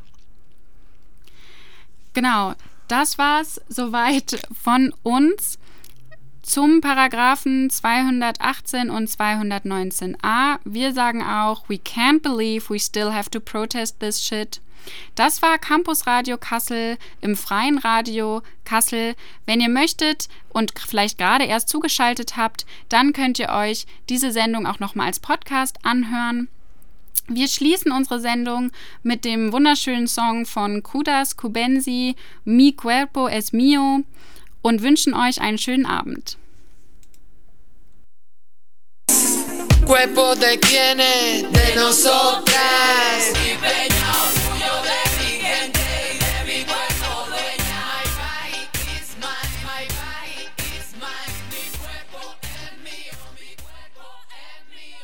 Genau, 2.12 2.54
das 2.88 3.16
war's 3.16 3.60
soweit 3.68 4.42
von 4.62 4.92
uns. 5.02 5.58
Zum 6.42 6.80
Paragraphen 6.80 7.70
218 7.70 8.90
und 8.90 9.08
219a. 9.08 10.58
Wir 10.64 10.92
sagen 10.92 11.22
auch, 11.22 11.68
we 11.68 11.76
can't 11.76 12.20
believe 12.20 12.68
we 12.68 12.80
still 12.80 13.12
have 13.12 13.30
to 13.30 13.38
protest 13.38 14.00
this 14.00 14.20
shit. 14.20 14.60
Das 15.14 15.40
war 15.40 15.58
Campus 15.58 16.08
Radio 16.08 16.36
Kassel 16.36 16.98
im 17.20 17.36
freien 17.36 17.78
Radio 17.78 18.42
Kassel. 18.64 19.14
Wenn 19.46 19.60
ihr 19.60 19.68
möchtet 19.68 20.28
und 20.48 20.72
vielleicht 20.76 21.16
gerade 21.16 21.44
erst 21.44 21.68
zugeschaltet 21.68 22.36
habt, 22.36 22.66
dann 22.88 23.12
könnt 23.12 23.38
ihr 23.38 23.50
euch 23.50 23.86
diese 24.08 24.32
Sendung 24.32 24.66
auch 24.66 24.80
nochmal 24.80 25.06
als 25.06 25.20
Podcast 25.20 25.78
anhören. 25.84 26.48
Wir 27.28 27.46
schließen 27.46 27.92
unsere 27.92 28.18
Sendung 28.18 28.72
mit 29.04 29.24
dem 29.24 29.52
wunderschönen 29.52 30.08
Song 30.08 30.44
von 30.44 30.82
Kudas 30.82 31.36
Kubensi, 31.36 32.16
Mi 32.44 32.72
Cuerpo 32.72 33.28
es 33.28 33.52
Mio 33.52 34.02
und 34.62 34.82
wünschen 34.82 35.14
euch 35.14 35.40
einen 35.40 35.58
schönen 35.58 35.86
Abend. 35.86 36.38
De 40.40 40.56
quienes, 40.56 41.42
de 41.52 41.76
nosotras. 41.76 42.52
yo 44.58 44.74
le 44.88 45.00
dije 45.18 45.91